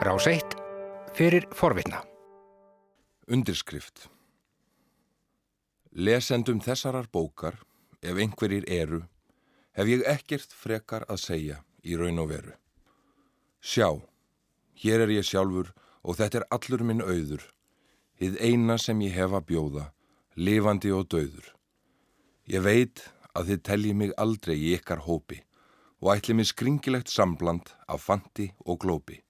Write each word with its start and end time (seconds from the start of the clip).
Rás 0.00 0.26
1 0.26 0.40
fyrir 1.12 1.44
forvitna. 1.52 1.98
Undirskrift 3.28 4.06
Lesendum 5.92 6.62
þessarar 6.64 7.10
bókar, 7.12 7.58
ef 8.00 8.16
einhverjir 8.16 8.64
eru, 8.64 9.02
hef 9.76 9.92
ég 9.92 10.06
ekkert 10.08 10.56
frekar 10.56 11.04
að 11.04 11.20
segja 11.26 11.60
í 11.84 12.00
raun 12.00 12.24
og 12.24 12.32
veru. 12.32 12.56
Sjá, 13.60 14.00
hér 14.80 15.04
er 15.04 15.12
ég 15.18 15.28
sjálfur 15.28 15.74
og 16.00 16.16
þetta 16.16 16.40
er 16.40 16.50
allur 16.56 16.88
minn 16.88 17.04
auður, 17.04 17.44
hið 18.16 18.40
eina 18.40 18.80
sem 18.80 19.04
ég 19.04 19.20
hef 19.20 19.36
að 19.36 19.48
bjóða, 19.52 19.88
lifandi 20.32 20.96
og 20.96 21.10
döður. 21.12 21.56
Ég 22.48 22.64
veit 22.64 23.04
að 23.36 23.52
þið 23.52 23.66
telji 23.68 23.98
mig 24.00 24.16
aldrei 24.16 24.56
í 24.56 24.78
ykkar 24.80 25.04
hópi 25.04 25.44
og 26.00 26.14
ætli 26.16 26.40
mig 26.40 26.48
skringilegt 26.48 27.12
sambland 27.12 27.76
af 27.84 28.08
fanti 28.08 28.54
og 28.64 28.80
glópi. 28.80 29.26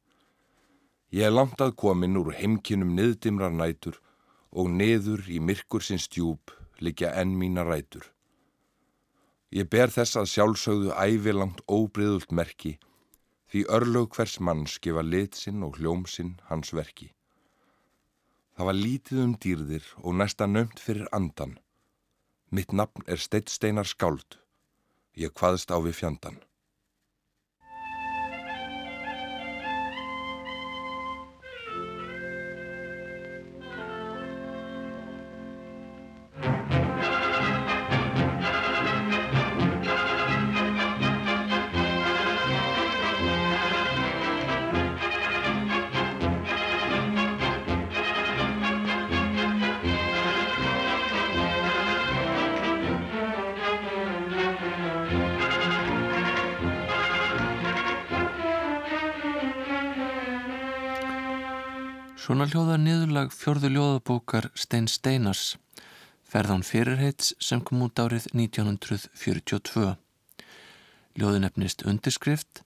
Ég 1.10 1.26
er 1.26 1.34
langt 1.34 1.58
að 1.58 1.74
komin 1.82 2.18
úr 2.20 2.30
heimkinum 2.38 2.92
niðdimrar 2.94 3.50
nætur 3.50 3.96
og 4.50 4.70
neður 4.70 5.24
í 5.26 5.40
myrkur 5.42 5.82
sinn 5.82 5.98
stjúb 5.98 6.52
likja 6.78 7.10
enn 7.18 7.32
mína 7.38 7.64
rætur. 7.66 8.04
Ég 9.50 9.66
ber 9.66 9.90
þess 9.90 10.14
að 10.20 10.30
sjálfsögðu 10.30 10.92
ævilangt 10.94 11.64
óbriðult 11.66 12.30
merki 12.30 12.76
því 13.50 13.64
örlög 13.76 14.14
hvers 14.14 14.36
mann 14.38 14.62
skifa 14.70 15.02
litsinn 15.02 15.64
og 15.66 15.80
hljómsinn 15.80 16.36
hans 16.46 16.70
verki. 16.70 17.10
Það 18.54 18.68
var 18.68 18.78
lítið 18.78 19.22
um 19.24 19.32
dýrðir 19.42 19.88
og 20.04 20.14
næsta 20.20 20.46
nömt 20.46 20.78
fyrir 20.78 21.10
andan. 21.16 21.56
Mitt 22.54 22.70
nafn 22.70 23.02
er 23.10 23.18
Steitt 23.18 23.50
Steinar 23.50 23.88
Skáld. 23.90 24.38
Ég 25.18 25.34
hvaðst 25.34 25.74
á 25.74 25.78
við 25.82 25.98
fjandan. 25.98 26.38
Svona 62.30 62.44
hljóða 62.46 62.76
niðurlag 62.78 63.32
fjörðu 63.34 63.68
ljóðabókar 63.74 64.44
Stein 64.54 64.84
Steinars, 64.86 65.56
ferðan 66.22 66.60
fyrirheits 66.62 67.32
sem 67.42 67.58
kom 67.58 67.80
út 67.82 67.98
árið 67.98 68.28
1942. 68.30 69.96
Ljóðin 71.18 71.46
efnist 71.48 71.82
undirskrift 71.82 72.60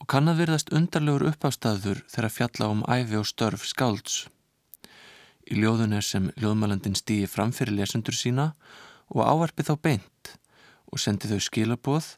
og 0.00 0.08
kann 0.08 0.32
að 0.32 0.40
virðast 0.40 0.72
undarlegur 0.72 1.26
uppástaður 1.28 2.00
þegar 2.08 2.32
fjalla 2.38 2.70
um 2.72 2.80
æfi 2.88 3.20
og 3.20 3.28
störf 3.28 3.66
skálds. 3.68 4.16
Í 5.44 5.60
ljóðun 5.60 5.92
er 5.98 6.08
sem 6.08 6.32
ljóðmælandin 6.40 6.96
stýi 6.96 7.28
fram 7.28 7.52
fyrir 7.52 7.76
lesendur 7.76 8.16
sína 8.16 8.54
og 9.12 9.28
ávarpi 9.28 9.68
þá 9.68 9.74
beint 9.90 10.32
og 10.88 11.04
sendi 11.04 11.28
þau 11.28 11.44
skilaboð 11.50 12.14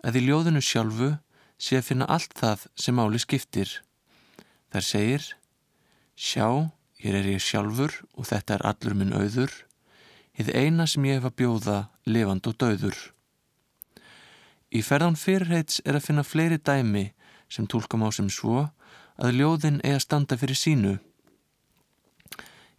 að 0.00 0.16
í 0.16 0.24
ljóðunu 0.30 0.64
sjálfu 0.64 1.12
sé 1.60 1.76
að 1.76 1.90
finna 1.92 2.08
allt 2.08 2.32
það 2.40 2.66
sem 2.72 3.04
áli 3.04 3.20
skiptir. 3.20 3.76
Þar 4.72 4.90
segir 4.94 5.30
Sjá, 6.16 6.70
hér 7.00 7.18
er 7.18 7.28
ég 7.32 7.42
sjálfur 7.42 7.94
og 8.14 8.28
þetta 8.28 8.58
er 8.58 8.66
allur 8.68 8.94
minn 8.94 9.14
auður, 9.16 9.52
hið 10.36 10.52
eina 10.54 10.86
sem 10.86 11.04
ég 11.08 11.20
hef 11.20 11.30
að 11.30 11.38
bjóða 11.40 11.78
levand 12.04 12.46
og 12.46 12.56
dauður. 12.60 12.98
Í 14.72 14.80
ferðan 14.84 15.18
fyrirheits 15.20 15.82
er 15.84 15.98
að 15.98 16.06
finna 16.06 16.24
fleiri 16.24 16.56
dæmi 16.56 17.10
sem 17.52 17.66
tólkam 17.68 18.04
á 18.04 18.08
sem 18.12 18.28
svo 18.32 18.68
að 19.20 19.38
ljóðin 19.38 19.80
eigi 19.84 19.98
að 19.98 20.04
standa 20.06 20.38
fyrir 20.40 20.56
sínu. 20.56 20.94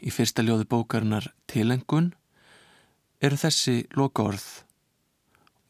Í 0.01 0.09
fyrsta 0.11 0.43
ljóði 0.43 0.65
bókarinnar 0.69 1.29
Tilengun 1.47 2.13
eru 3.23 3.37
þessi 3.39 3.83
loka 3.95 4.25
orð 4.31 4.47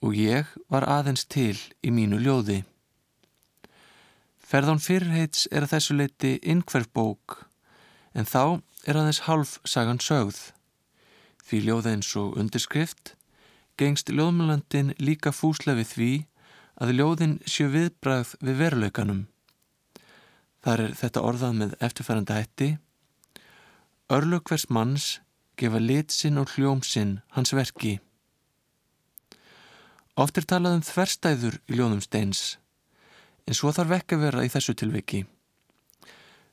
og 0.04 0.16
ég 0.18 0.48
var 0.72 0.88
aðeins 0.90 1.28
til 1.32 1.56
í 1.84 1.92
mínu 1.92 2.20
ljóði. 2.24 2.64
Ferðan 4.44 4.82
fyrirheits 4.84 5.48
er 5.52 5.66
að 5.66 5.76
þessu 5.76 5.98
leiti 5.98 6.34
innhverf 6.44 6.90
bók 6.94 7.44
en 8.14 8.30
þá 8.30 8.62
er 8.88 9.00
aðeins 9.00 9.24
half 9.28 9.58
sagan 9.66 10.02
sögð. 10.04 10.40
Því 11.44 11.60
ljóða 11.68 11.96
eins 11.96 12.14
og 12.20 12.38
undirskrift 12.40 13.16
gengst 13.78 14.12
ljóðmjölandin 14.14 14.94
líka 15.02 15.34
fúslefi 15.34 15.86
því 15.90 16.12
að 16.82 16.96
ljóðin 16.98 17.36
sjö 17.50 17.70
viðbrað 17.74 18.36
við 18.42 18.60
veruleikanum. 18.62 19.22
Þar 20.64 20.88
er 20.88 20.98
þetta 20.98 21.26
orðað 21.28 21.60
með 21.60 21.78
eftirfæranda 21.84 22.40
hætti 22.40 22.70
Örlug 24.14 24.44
hvers 24.46 24.68
manns 24.70 25.06
gefa 25.58 25.80
litsinn 25.80 26.38
og 26.38 26.52
hljómsinn 26.54 27.22
hans 27.34 27.54
verki. 27.56 28.00
Oft 30.20 30.38
er 30.38 30.46
talað 30.46 30.76
um 30.78 30.84
þverstæður 30.86 31.56
í 31.66 31.78
ljóðum 31.80 32.04
steins 32.04 32.44
en 33.48 33.58
svo 33.58 33.72
þarf 33.74 33.96
ekki 33.98 34.18
að 34.18 34.26
vera 34.28 34.44
í 34.46 34.52
þessu 34.52 34.76
tilviki. 34.78 35.24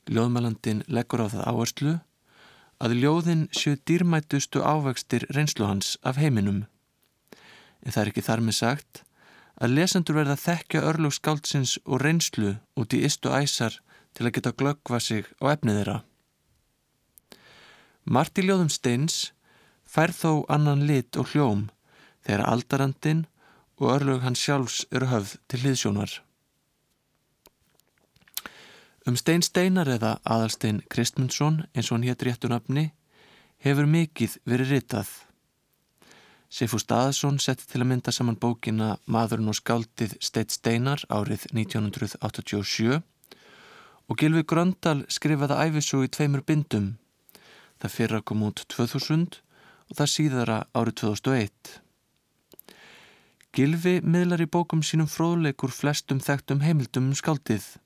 Ljóðmælandin 0.09 0.85
leggur 0.89 1.25
á 1.25 1.33
það 1.33 1.47
áherslu 1.51 1.95
að 2.81 2.97
ljóðin 3.03 3.45
séu 3.53 3.77
dýrmætustu 3.85 4.63
ávextir 4.65 5.27
reynslu 5.37 5.67
hans 5.69 5.99
af 6.03 6.17
heiminum. 6.17 6.65
En 7.85 7.93
það 7.93 8.03
er 8.03 8.11
ekki 8.13 8.25
þar 8.25 8.45
með 8.47 8.57
sagt 8.61 9.03
að 9.61 9.75
lesendur 9.77 10.17
verða 10.17 10.37
að 10.39 10.45
þekkja 10.47 10.85
örlug 10.89 11.13
skáldsins 11.17 11.77
og 11.85 12.01
reynslu 12.01 12.55
út 12.81 12.97
í 12.97 13.03
istu 13.05 13.29
æsar 13.29 13.77
til 14.17 14.27
að 14.27 14.35
geta 14.39 14.55
glöggva 14.57 15.01
sig 15.01 15.29
á 15.45 15.53
efnið 15.53 15.81
þeirra. 15.81 15.99
Marti 18.05 18.43
ljóðum 18.47 18.73
steins 18.73 19.31
fær 19.85 20.15
þó 20.17 20.47
annan 20.49 20.87
lit 20.89 21.19
og 21.21 21.35
hljóm 21.35 21.69
þegar 22.25 22.47
aldarandin 22.49 23.27
og 23.81 23.93
örlug 23.97 24.25
hans 24.25 24.41
sjálfs 24.41 24.83
eru 24.91 25.13
höfð 25.13 25.37
til 25.49 25.63
hliðsjónar. 25.65 26.13
Um 29.09 29.17
Stein 29.17 29.41
Steinar 29.41 29.89
eða 29.89 30.19
aðalstein 30.29 30.83
Kristmundsson 30.93 31.63
eins 31.73 31.89
og 31.89 31.97
hann 31.97 32.05
hétt 32.05 32.25
réttunafni 32.27 32.91
hefur 33.65 33.89
mikið 33.89 34.35
verið 34.45 34.75
ritað. 34.75 35.09
Seifur 36.53 36.83
Staðarsson 36.83 37.39
setti 37.41 37.65
til 37.71 37.81
að 37.81 37.89
mynda 37.95 38.13
saman 38.13 38.37
bókina 38.37 38.99
Maðurinn 39.09 39.49
og 39.49 39.57
skáldið 39.57 40.19
Steit 40.21 40.53
Steinar 40.53 41.07
árið 41.09 41.49
1987 41.55 43.01
og 44.11 44.21
Gilvi 44.21 44.45
Gröndal 44.45 45.05
skrifaði 45.09 45.57
æfisú 45.65 46.05
í 46.05 46.13
tveimur 46.13 46.45
bindum. 46.45 46.97
Það 47.81 47.97
fyrra 47.97 48.21
kom 48.21 48.43
út 48.45 48.65
2000 48.69 49.39
og 49.89 49.97
það 49.97 50.17
síðara 50.19 50.65
árið 50.77 50.99
2001. 51.07 51.77
Gilvi 53.57 54.01
miðlar 54.05 54.45
í 54.45 54.51
bókum 54.51 54.83
sínum 54.85 55.09
fróðleikur 55.09 55.73
flestum 55.73 56.21
þekktum 56.21 56.61
heimildum 56.67 57.15
um 57.15 57.17
skáldið 57.17 57.79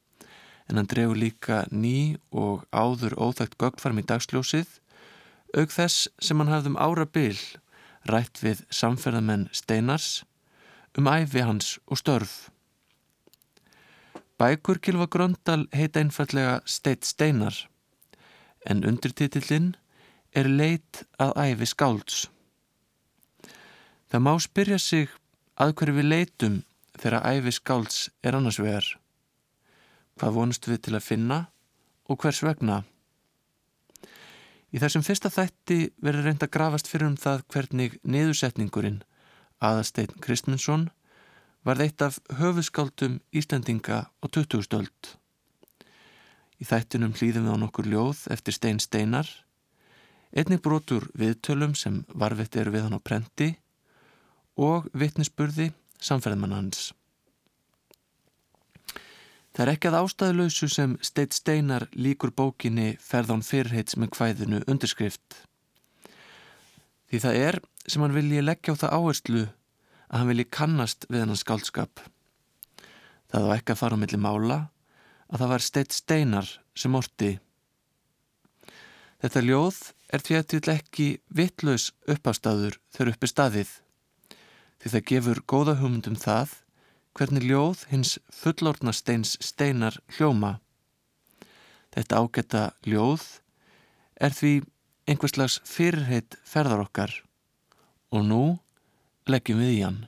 en 0.69 0.81
hann 0.81 0.89
drefur 0.89 1.19
líka 1.19 1.65
ný 1.71 2.17
og 2.33 2.65
áður 2.73 3.17
óþægt 3.21 3.59
göggfarm 3.61 4.01
í 4.01 4.07
dagsljósið, 4.09 4.69
auk 5.55 5.71
þess 5.71 6.09
sem 6.23 6.41
hann 6.41 6.53
hafðum 6.53 6.81
ára 6.81 7.07
byl 7.07 7.37
rætt 8.09 8.41
við 8.45 8.65
samferðamenn 8.73 9.49
Steinars 9.53 10.25
um 10.99 11.09
æfi 11.11 11.43
hans 11.45 11.79
og 11.87 11.99
störf. 12.01 12.35
Bækur 14.39 14.81
Kilva 14.83 15.07
Gröndal 15.07 15.67
heita 15.73 16.03
einfallega 16.03 16.61
Steit 16.67 17.07
Steinar, 17.07 17.55
en 18.67 18.85
undirtitillinn 18.85 19.75
er 20.35 20.49
leit 20.51 21.05
að 21.23 21.37
æfi 21.39 21.69
skálds. 21.71 22.25
Það 24.11 24.25
má 24.27 24.35
spyrja 24.43 24.79
sig 24.79 25.09
að 25.59 25.75
hverju 25.79 25.97
við 25.99 26.11
leitum 26.11 26.61
þegar 26.99 27.27
æfi 27.31 27.55
skálds 27.55 27.99
er 28.23 28.37
annars 28.39 28.59
vegar. 28.63 28.87
Hvað 30.21 30.37
vonust 30.39 30.69
við 30.69 30.83
til 30.87 30.95
að 30.99 31.07
finna 31.07 31.39
og 32.11 32.21
hvers 32.23 32.43
vegna? 32.45 32.83
Í 34.75 34.81
þessum 34.83 35.05
fyrsta 35.07 35.31
þætti 35.31 35.79
verður 36.03 36.29
reynd 36.29 36.43
að 36.43 36.53
grafast 36.55 36.89
fyrir 36.91 37.07
um 37.07 37.19
það 37.19 37.45
hvernig 37.55 37.99
niðursetningurinn 38.03 39.03
aðasteinn 39.63 40.15
Kristmundsson 40.23 40.89
var 41.65 41.81
eitt 41.81 42.03
af 42.05 42.19
höfuskáldum 42.39 43.21
Íslandinga 43.33 43.99
á 44.11 44.25
20. 44.29 44.65
stöld. 44.67 45.15
Í 46.61 46.65
þættinum 46.69 47.15
hlýðum 47.17 47.49
við 47.49 47.57
á 47.57 47.63
nokkur 47.63 47.89
ljóð 47.89 48.27
eftir 48.35 48.57
Stein 48.57 48.81
Steinar, 48.83 49.29
einnig 50.35 50.63
brotur 50.63 51.09
viðtölum 51.19 51.75
sem 51.79 52.03
varfitt 52.13 52.57
eru 52.61 52.75
við 52.75 52.87
hann 52.87 52.99
á 52.99 53.01
prenti 53.01 53.55
og 54.61 54.91
vittnisspurði 54.93 55.73
samferðmann 55.99 56.55
hans. 56.55 56.93
Það 59.55 59.63
er 59.63 59.71
ekki 59.71 59.91
að 59.91 59.97
ástæðuleysu 60.01 60.67
sem 60.67 60.95
Steit 61.07 61.35
Steinar 61.37 61.85
líkur 61.95 62.33
bókinni 62.35 62.97
ferðan 62.99 63.45
fyrrheits 63.47 63.95
með 63.95 64.17
hvæðinu 64.17 64.59
undirskrift. 64.67 65.37
Því 67.07 67.21
það 67.23 67.39
er 67.39 67.59
sem 67.87 68.03
hann 68.03 68.17
vilji 68.17 68.43
leggja 68.43 68.75
á 68.75 68.81
það 68.83 68.97
áherslu 68.99 69.45
að 69.45 70.17
hann 70.19 70.31
vilji 70.33 70.47
kannast 70.59 71.07
við 71.07 71.23
hann 71.23 71.39
skálskap. 71.39 72.03
Það 73.31 73.47
var 73.47 73.61
ekki 73.61 73.77
að 73.77 73.81
fara 73.85 73.95
á 73.95 74.03
milli 74.03 74.19
mála 74.19 74.59
að 75.31 75.39
það 75.45 75.53
var 75.55 75.67
Steit 75.69 75.95
Steinar 75.95 76.51
sem 76.75 76.99
orti. 76.99 77.31
Þetta 79.23 79.45
ljóð 79.47 79.81
er 80.11 80.27
því 80.27 80.41
að 80.41 80.51
til 80.51 80.75
ekki 80.75 81.09
vittlaus 81.31 81.87
uppástaður 82.11 82.81
þegar 82.91 83.15
uppi 83.15 83.31
staðið. 83.31 83.71
Því 84.83 84.97
það 84.97 85.09
gefur 85.13 85.45
góða 85.47 85.79
hugmyndum 85.79 86.19
það 86.19 86.59
hvernig 87.15 87.47
ljóð 87.47 87.85
hins 87.91 88.17
fullorna 88.35 88.93
steins 88.93 89.37
steinar 89.41 90.01
hljóma. 90.17 90.59
Þetta 91.95 92.23
ágæta 92.23 92.63
ljóð 92.87 93.27
er 94.21 94.35
því 94.35 94.55
einhverslags 95.07 95.61
fyrirheit 95.69 96.39
ferðar 96.49 96.87
okkar 96.89 97.15
og 98.15 98.27
nú 98.27 98.43
leggjum 99.31 99.63
við 99.63 99.77
í 99.77 99.81
hann. 99.85 100.03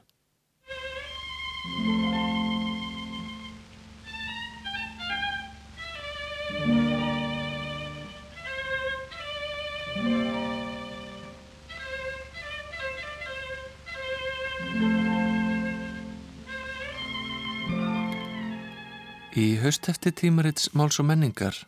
Í 19.36 19.58
hausthefti 19.60 20.14
tímarits 20.16 20.70
Máls 20.72 20.96
og 21.02 21.10
menningar 21.10 21.58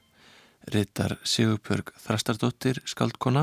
rittar 0.73 1.19
Sigurbjörg 1.21 1.91
Þrastardóttir 2.01 2.79
skaldkona 2.89 3.43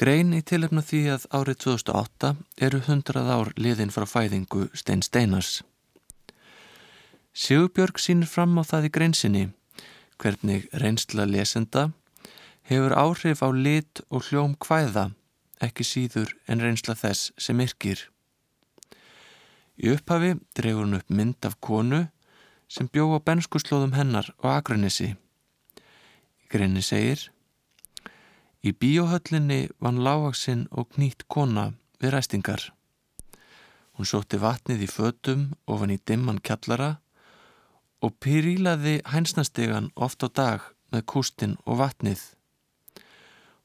grein 0.00 0.32
í 0.32 0.40
tilefna 0.40 0.80
því 0.80 1.00
að 1.12 1.26
árið 1.36 1.58
2008 1.66 2.30
eru 2.68 2.80
100 2.80 3.28
ár 3.34 3.50
liðin 3.60 3.92
frá 3.92 4.06
fæðingu 4.08 4.70
Stein 4.72 5.04
Steinars. 5.04 5.60
Sigurbjörg 7.36 8.00
sínir 8.00 8.32
fram 8.32 8.56
á 8.56 8.64
það 8.64 8.88
í 8.88 8.92
greinsinni 8.96 9.44
hvernig 10.16 10.72
reynsla 10.72 11.28
lesenda 11.28 11.90
hefur 12.72 12.96
áhrif 12.96 13.44
á 13.44 13.52
lit 13.52 14.00
og 14.08 14.30
hljóm 14.30 14.56
hvæða 14.56 15.10
ekki 15.60 15.84
síður 15.84 16.32
en 16.48 16.64
reynsla 16.64 16.96
þess 16.96 17.34
sem 17.36 17.60
yrkir. 17.60 18.00
Í 19.76 19.92
upphafi 19.92 20.38
dregur 20.56 20.86
hann 20.88 21.02
upp 21.02 21.12
mynd 21.12 21.44
af 21.44 21.60
konu 21.60 22.06
sem 22.68 22.88
bjó 22.90 23.08
á 23.14 23.18
benskuslóðum 23.22 23.94
hennar 23.96 24.32
á 24.42 24.58
Akranissi. 24.58 25.14
Grenni 26.50 26.82
segir 26.82 27.30
Í 28.66 28.72
bíóhöllinni 28.74 29.68
vann 29.78 30.02
lágaksinn 30.02 30.66
og 30.74 30.88
knýtt 30.96 31.28
kona 31.30 31.68
við 32.02 32.16
ræstingar. 32.16 32.62
Hún 33.94 34.08
sótti 34.10 34.40
vatnið 34.42 34.82
í 34.82 34.88
fötum 34.90 35.44
ofan 35.70 35.92
í 35.94 35.98
dimman 36.02 36.40
kjallara 36.42 36.96
og 38.02 38.16
pyrílaði 38.20 38.98
hænsnastegan 39.12 39.92
oft 39.94 40.26
á 40.26 40.28
dag 40.28 40.66
með 40.90 41.06
kústin 41.12 41.54
og 41.64 41.78
vatnið. 41.82 42.22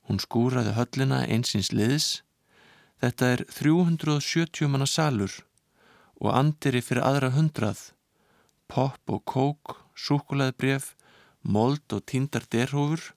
Hún 0.06 0.22
skúraði 0.22 0.76
höllina 0.78 1.24
einsins 1.26 1.72
liðs. 1.74 2.22
Þetta 3.02 3.34
er 3.34 3.44
370 3.50 4.70
manna 4.70 4.86
salur 4.86 5.34
og 6.22 6.30
andiri 6.38 6.84
fyrir 6.86 7.08
aðra 7.08 7.32
hundrað 7.34 7.88
popp 8.72 9.12
og 9.12 9.26
kók, 9.28 9.76
súkulæðbref, 10.00 10.94
mold 11.44 11.84
og 11.92 12.06
tíndar 12.08 12.46
derhúfur. 12.48 13.12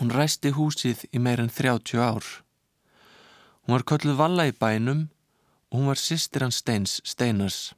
Hún 0.00 0.10
ræsti 0.10 0.54
húsið 0.56 1.04
í 1.12 1.20
meir 1.20 1.42
en 1.42 1.52
30 1.52 2.00
ár. 2.00 2.24
Hún 3.64 3.76
var 3.76 3.84
kölluð 3.84 4.16
valla 4.16 4.48
í 4.48 4.56
bænum 4.56 5.08
og 5.70 5.78
hún 5.78 5.90
var 5.92 6.00
sýstir 6.00 6.44
hans 6.44 6.62
steins 6.62 7.00
steinars. 7.04 7.74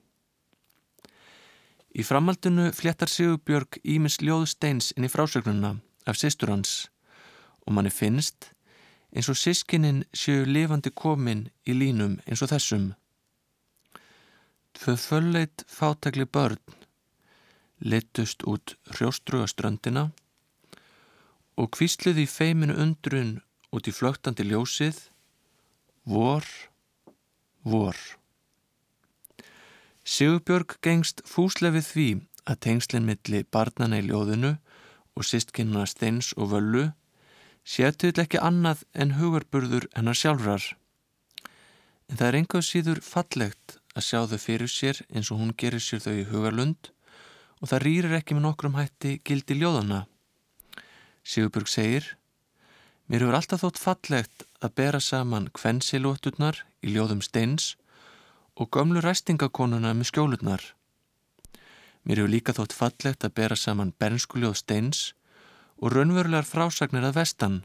Í 1.96 2.04
framhaldinu 2.06 2.70
fléttar 2.76 3.10
Sigurbjörg 3.10 3.81
Ímis 3.82 4.20
Ljóð 4.22 4.46
steins 4.52 4.93
inn 4.96 5.06
í 5.08 5.10
frásögnuna 5.10 5.78
af 6.06 6.20
sýstur 6.20 6.52
hans 6.52 6.87
og 7.66 7.75
manni 7.75 7.90
finnst 7.90 8.52
eins 9.16 9.31
og 9.32 9.38
sískininn 9.40 10.04
séu 10.12 10.44
lifandi 10.46 10.93
komin 10.94 11.46
í 11.66 11.75
línum 11.75 12.20
eins 12.26 12.43
og 12.44 12.52
þessum. 12.52 12.93
Tvö 14.76 14.96
fölleit 14.96 15.64
fátakli 15.69 16.25
börn 16.25 16.61
litust 17.81 18.44
út 18.49 18.76
hrjóstrugaströndina 18.93 20.11
og 21.56 21.73
kvísluði 21.76 22.25
í 22.25 22.31
feiminu 22.31 22.76
undrun 22.84 23.32
út 23.73 23.88
í 23.88 23.93
flögtandi 23.93 24.46
ljósið 24.49 25.00
vor, 26.08 26.44
vor. 27.64 27.96
Sigurbjörg 30.06 30.76
gengst 30.84 31.25
fúslefið 31.29 31.88
því 31.90 32.08
að 32.46 32.61
tengslinn 32.69 33.08
milli 33.08 33.43
barnana 33.52 34.00
í 34.00 34.06
ljóðinu 34.06 34.55
og 35.17 35.26
sistkinnuna 35.26 35.88
steins 35.90 36.31
og 36.37 36.52
völlu 36.52 36.84
sétuðl 37.67 38.22
ekki 38.22 38.38
annað 38.38 38.84
en 38.94 39.17
hugarburður 39.19 39.88
hennar 39.96 40.17
sjálfrar. 40.20 40.62
En 42.06 42.20
það 42.20 42.29
er 42.29 42.38
engað 42.40 42.69
síður 42.69 43.02
fallegt 43.02 43.81
að 43.96 44.04
sjá 44.04 44.20
þau 44.28 44.38
fyrir 44.43 44.70
sér 44.70 45.00
eins 45.08 45.32
og 45.32 45.40
hún 45.40 45.54
gerir 45.56 45.82
sér 45.82 46.04
þau 46.04 46.12
í 46.12 46.28
hugarlund 46.28 46.90
og 47.62 47.70
það 47.70 47.82
rýrir 47.87 48.16
ekki 48.19 48.37
með 48.37 48.46
nokkrum 48.50 48.76
hætti 48.76 49.16
gildi 49.25 49.56
ljóðana. 49.56 50.04
Sigurburg 51.25 51.70
segir 51.72 52.12
Mér 53.06 53.22
hefur 53.22 53.37
alltaf 53.38 53.62
þótt 53.62 53.78
fallegt 53.78 54.44
að 54.60 54.72
bera 54.81 55.00
saman 55.00 55.46
kvensilótturnar 55.54 56.64
í 56.82 56.90
ljóðum 56.96 57.22
steins 57.22 57.76
og 58.58 58.72
gömlu 58.75 59.02
ræstingakonuna 59.04 59.93
með 59.94 60.10
skjólurnar. 60.10 60.62
Mér 62.02 62.22
hefur 62.22 62.32
líka 62.32 62.54
þótt 62.56 62.75
fallegt 62.75 63.25
að 63.25 63.37
bera 63.38 63.56
saman 63.56 63.94
bernskuljóð 64.00 64.58
steins 64.58 65.00
og 65.78 65.94
raunverulegar 65.94 66.48
frásagnir 66.48 67.06
að 67.06 67.20
vestan. 67.20 67.56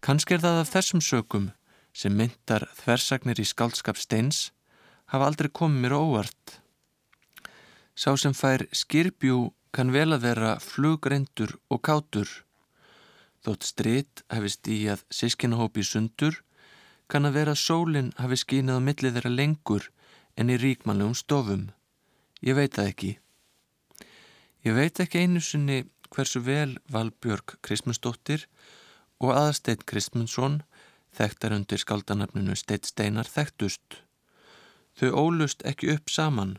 Kanski 0.00 0.38
er 0.38 0.44
það 0.44 0.62
af 0.62 0.72
þessum 0.72 1.04
sökum 1.04 1.50
sem 1.92 2.14
myndar 2.16 2.70
þversagnir 2.80 3.42
í 3.42 3.46
skaldskap 3.48 4.00
steins 4.00 4.48
hafa 5.10 5.26
aldrei 5.26 5.50
komið 5.50 5.84
mér 5.84 5.96
óvart. 5.98 6.60
Sá 7.94 8.14
sem 8.16 8.34
fær 8.36 8.64
skirbjú 8.72 9.50
kann 9.74 9.92
vel 9.94 10.10
að 10.14 10.24
vera 10.26 10.52
flugreindur 10.62 11.56
og 11.70 11.82
kátur. 11.86 12.28
Þótt 13.44 13.66
strit 13.66 14.22
hefði 14.32 14.52
stíjað 14.54 15.04
sískinahópi 15.14 15.84
sundur, 15.86 16.40
kann 17.10 17.26
að 17.26 17.38
vera 17.40 17.56
sólinn 17.58 18.12
hafi 18.18 18.38
skínað 18.38 18.78
á 18.78 18.86
millið 18.86 19.16
þeirra 19.16 19.32
lengur 19.34 19.88
en 20.36 20.52
í 20.52 20.58
ríkmannlegum 20.60 21.16
stofum. 21.18 21.70
Ég 22.40 22.56
veit 22.56 22.76
það 22.76 22.90
ekki. 22.92 23.12
Ég 24.64 24.76
veit 24.76 25.00
ekki 25.00 25.24
einu 25.24 25.40
sinni 25.42 25.82
hversu 26.10 26.42
vel 26.44 26.76
Valbjörg 26.92 27.56
Kristmundsdóttir 27.64 28.46
og 29.20 29.34
aðsteitt 29.34 29.86
Kristmundsson 29.88 30.60
þekktar 31.16 31.56
undir 31.56 31.80
skaldanafninu 31.82 32.56
Steitt 32.58 32.88
Steinar 32.88 33.28
þekktust. 33.28 34.02
Þau 34.98 35.10
ólust 35.24 35.62
ekki 35.68 35.92
upp 35.94 36.10
saman 36.10 36.58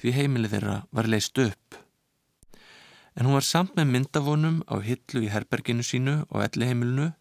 því 0.00 0.12
heimilið 0.18 0.54
þeirra 0.56 0.76
var 0.92 1.08
leist 1.08 1.38
upp. 1.40 1.78
En 3.14 3.26
hún 3.26 3.38
var 3.38 3.46
samt 3.46 3.76
með 3.78 3.90
myndavonum 3.92 4.62
á 4.66 4.76
hillu 4.82 5.22
í 5.24 5.30
herberginu 5.30 5.84
sínu 5.86 6.16
og 6.28 6.42
elliheimilinu. 6.44 7.12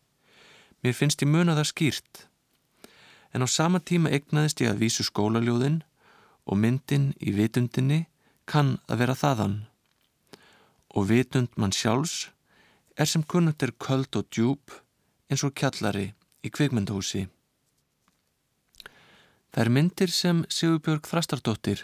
Mér 0.84 0.96
finnst 0.98 1.22
ég 1.22 1.30
muna 1.30 1.56
það 1.56 1.70
skýrt. 1.70 2.24
En 3.34 3.46
á 3.46 3.48
sama 3.48 3.80
tíma 3.80 4.12
egnaðist 4.14 4.62
ég 4.62 4.74
að 4.74 4.82
vísu 4.84 5.06
skólaljóðin 5.06 5.84
og 6.50 6.60
myndin 6.60 7.14
í 7.22 7.34
vitundinni 7.38 8.06
kann 8.50 8.80
að 8.90 9.04
vera 9.04 9.18
þaðan. 9.18 9.56
Og 10.98 11.08
vitund 11.10 11.54
mann 11.56 11.74
sjálfs 11.74 12.34
er 12.98 13.10
sem 13.10 13.24
kunnugt 13.24 13.64
er 13.64 13.74
köld 13.80 14.14
og 14.18 14.28
djúb 14.34 14.76
eins 15.30 15.46
og 15.46 15.56
kjallari 15.58 16.12
í 16.44 16.52
kvikmyndahúsi. 16.54 17.28
Það 19.54 19.62
er 19.62 19.70
myndir 19.70 20.10
sem 20.10 20.40
Sigurbjörg 20.50 21.06
Þrastardóttir 21.06 21.84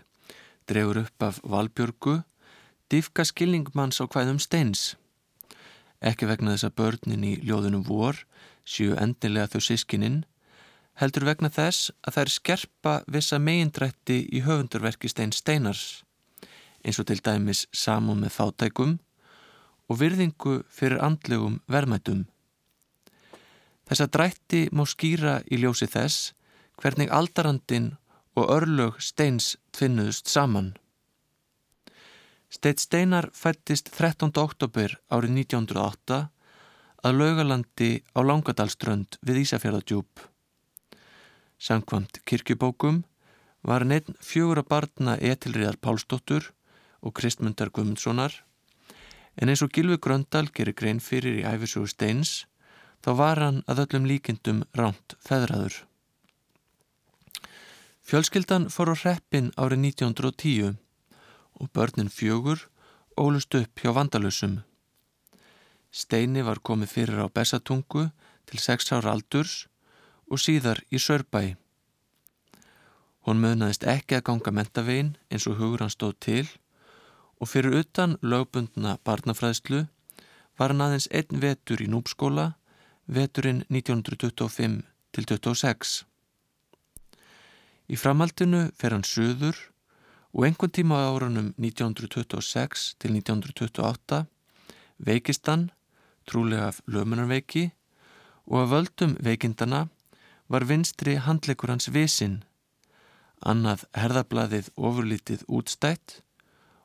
drefur 0.70 1.04
upp 1.04 1.24
af 1.26 1.38
Valbjörgu 1.46 2.16
diffka 2.90 3.22
skilningmanns 3.26 4.02
á 4.02 4.10
hvaðum 4.10 4.40
steins. 4.42 4.96
Ekki 6.02 6.26
vegna 6.30 6.56
þess 6.56 6.66
að 6.66 6.78
börnin 6.82 7.26
í 7.28 7.34
ljóðunum 7.46 7.84
vor 7.86 8.24
séu 8.66 8.96
endilega 8.98 9.52
þau 9.54 9.62
sískininn, 9.68 10.24
heldur 10.98 11.28
vegna 11.30 11.52
þess 11.54 11.92
að 12.02 12.18
þær 12.18 12.34
skerpa 12.34 12.96
vissa 13.06 13.38
megindrætti 13.38 14.24
í 14.34 14.42
höfundurverki 14.46 15.12
stein 15.12 15.34
steinars, 15.36 16.02
eins 16.82 16.98
og 16.98 17.06
til 17.10 17.20
dæmis 17.22 17.68
samum 17.70 18.24
með 18.24 18.34
þáttækum 18.40 18.98
og 19.90 20.02
virðingu 20.02 20.64
fyrir 20.74 21.02
andlegum 21.06 21.62
verðmætum. 21.70 22.26
Þessa 23.90 24.10
drætti 24.10 24.66
má 24.74 24.86
skýra 24.90 25.40
í 25.50 25.62
ljósi 25.62 25.86
þess 25.90 26.34
hvernig 26.80 27.10
aldarandin 27.12 27.94
og 28.40 28.50
örlög 28.56 29.00
steins 29.04 29.58
tvinnuðust 29.76 30.30
saman. 30.32 30.74
Steit 32.50 32.82
Steinar 32.82 33.30
fættist 33.36 33.92
13. 33.94 34.32
oktober 34.42 34.96
árið 35.12 35.36
1908 35.44 36.20
að 37.06 37.20
laugalandi 37.20 37.92
á 38.16 38.20
Langadalströnd 38.26 39.20
við 39.22 39.44
Ísafjörðadjúp. 39.44 40.24
Samkvamt 41.60 42.22
kirkjubókum 42.26 43.04
var 43.62 43.86
neitt 43.86 44.10
fjögur 44.24 44.64
að 44.64 44.72
barna 44.72 45.18
Etilriðar 45.20 45.78
Pálsdóttur 45.84 46.52
og 47.04 47.16
Kristmundar 47.20 47.72
Guðmundssonar 47.76 48.40
en 49.40 49.52
eins 49.52 49.64
og 49.64 49.72
Gilvi 49.76 50.00
Gröndal 50.00 50.48
gerir 50.56 50.76
grein 50.76 51.04
fyrir 51.04 51.42
í 51.42 51.46
æfisugur 51.48 51.92
Steins 51.92 52.48
þá 53.04 53.14
var 53.20 53.44
hann 53.44 53.62
að 53.68 53.86
öllum 53.86 54.08
líkindum 54.10 54.66
ránt 54.76 55.16
feðraður. 55.24 55.89
Fjölskyldan 58.10 58.64
fór 58.74 58.90
á 58.90 58.96
hreppin 58.98 59.52
árið 59.54 59.84
1910 59.86 60.78
og 61.62 61.68
börnin 61.78 62.08
fjögur 62.10 62.64
ólust 63.14 63.54
upp 63.54 63.84
hjá 63.84 63.92
vandalusum. 63.94 64.56
Steini 65.94 66.42
var 66.42 66.58
komið 66.66 66.90
fyrir 66.96 67.22
á 67.22 67.30
Bessatungu 67.30 68.08
til 68.50 68.64
6 68.66 68.90
ára 68.98 69.14
aldurs 69.14 69.68
og 70.26 70.42
síðar 70.42 70.82
í 70.90 70.98
Sörbæi. 70.98 71.54
Hún 73.30 73.46
mögnaðist 73.46 73.86
ekki 73.86 74.18
að 74.18 74.26
ganga 74.32 74.58
mentavegin 74.58 75.14
eins 75.30 75.46
og 75.46 75.62
hugur 75.62 75.86
hann 75.86 75.94
stóð 75.94 76.18
til 76.18 76.50
og 77.38 77.54
fyrir 77.54 77.78
utan 77.84 78.18
lögbundna 78.26 78.98
barnafræðslu 79.06 79.86
var 80.58 80.74
hann 80.74 80.82
aðeins 80.82 81.12
einn 81.14 81.46
vetur 81.46 81.86
í 81.86 81.94
núpskóla, 81.94 82.56
veturinn 83.06 83.68
1925 83.70 84.82
til 85.14 85.30
26. 85.30 86.09
Í 87.90 87.98
framhaldinu 87.98 88.68
fer 88.78 88.94
hann 88.94 89.06
söður 89.08 89.58
og 90.30 90.46
einhvern 90.46 90.74
tíma 90.78 91.02
á 91.02 91.10
árunum 91.10 91.54
1926 91.58 92.94
til 93.02 93.16
1928 93.18 94.20
veikist 95.02 95.50
hann, 95.50 95.72
trúlega 96.30 96.70
af 96.70 96.84
lömunarveiki 96.86 97.72
og 98.46 98.62
af 98.62 98.70
völdum 98.76 99.18
veikindana 99.26 99.88
var 100.50 100.68
vinstri 100.70 101.18
handleikur 101.18 101.74
hans 101.74 101.90
visinn, 101.94 102.44
annað 103.42 103.88
herðablaðið 103.98 104.70
ofurlítið 104.78 105.46
útstætt 105.48 106.20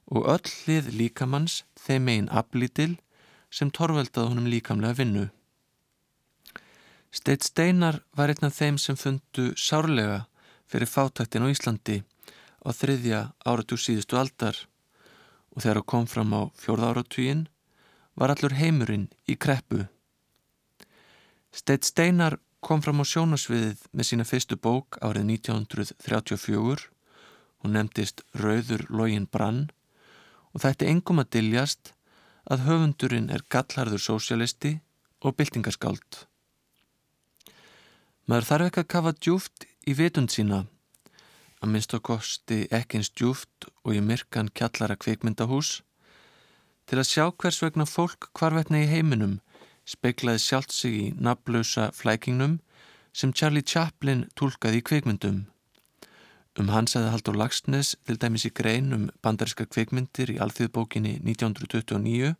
og 0.08 0.28
öll 0.28 0.52
hlið 0.64 0.92
líkamanns 0.96 1.62
þeim 1.84 2.08
einn 2.12 2.28
aflítil 2.32 2.94
sem 3.52 3.70
torveldað 3.70 4.30
honum 4.32 4.48
líkamlega 4.48 4.96
vinnu. 5.00 5.28
Steit 7.14 7.44
Steinar 7.44 8.00
var 8.16 8.32
einn 8.32 8.48
af 8.48 8.56
þeim 8.56 8.80
sem 8.80 8.96
fundu 8.96 9.52
sárlega 9.54 10.24
fyrir 10.70 10.90
fátæktin 10.90 11.44
á 11.44 11.48
Íslandi 11.52 12.02
á 12.64 12.68
þriðja 12.72 13.20
áratug 13.44 13.80
síðustu 13.80 14.18
aldar 14.18 14.56
og 15.54 15.62
þegar 15.62 15.80
það 15.80 15.90
kom 15.92 16.06
fram 16.10 16.32
á 16.34 16.42
fjórða 16.58 16.90
áratugin 16.92 17.44
var 18.18 18.32
allur 18.34 18.54
heimurinn 18.58 19.08
í 19.26 19.36
kreppu. 19.36 19.84
Steit 21.54 21.86
Steinar 21.86 22.38
kom 22.64 22.82
fram 22.82 23.02
á 23.02 23.04
sjónasviðið 23.06 23.84
með 23.92 24.08
sína 24.08 24.26
fyrstu 24.26 24.56
bók 24.56 24.98
árið 25.04 25.28
1934. 25.36 26.88
Hún 27.62 27.76
nefndist 27.76 28.24
Rauður 28.36 28.86
login 28.90 29.28
brann 29.30 29.68
og 30.52 30.62
þetta 30.64 30.88
engum 30.90 31.22
að 31.22 31.30
diljast 31.38 31.92
að 32.50 32.66
höfundurinn 32.68 33.30
er 33.32 33.44
gallharður 33.52 34.02
sósialisti 34.02 34.78
og 35.24 35.36
byltingarskáld. 35.38 36.24
Maður 38.28 38.48
þarf 38.48 38.68
ekki 38.68 38.82
að 38.82 38.92
kafa 38.94 39.14
djúft 39.18 39.66
í 39.88 39.94
vitund 39.98 40.32
sína 40.32 40.64
að 41.60 41.72
minnst 41.72 41.94
á 41.96 41.98
kosti 42.08 42.64
ekki 42.78 43.00
eins 43.00 43.10
djúft 43.12 43.68
og 43.84 43.96
í 43.96 44.02
myrkan 44.04 44.50
kjallara 44.56 44.96
kvikmyndahús 45.00 45.80
til 46.88 47.00
að 47.00 47.10
sjá 47.10 47.24
hvers 47.30 47.60
vegna 47.64 47.86
fólk 47.88 48.28
hvarvetna 48.36 48.82
í 48.84 48.90
heiminum 48.90 49.38
speiklaði 49.88 50.42
sjálft 50.44 50.72
sig 50.72 50.94
í 51.00 51.06
naflausa 51.16 51.90
flækingnum 51.96 52.58
sem 53.12 53.32
Charlie 53.32 53.64
Chaplin 53.64 54.24
tólkaði 54.36 54.80
í 54.80 54.86
kvikmyndum. 54.88 55.44
Um 56.58 56.70
hans 56.70 56.94
aðeins 56.94 57.14
Haldur 57.14 57.36
Lagsnes 57.38 57.94
til 58.06 58.18
dæmis 58.20 58.46
í 58.48 58.52
grein 58.54 58.92
um 58.96 59.08
bandariska 59.22 59.66
kvikmyndir 59.66 60.34
í 60.34 60.40
alþjóðbókinni 60.42 61.16
1929. 61.22 62.34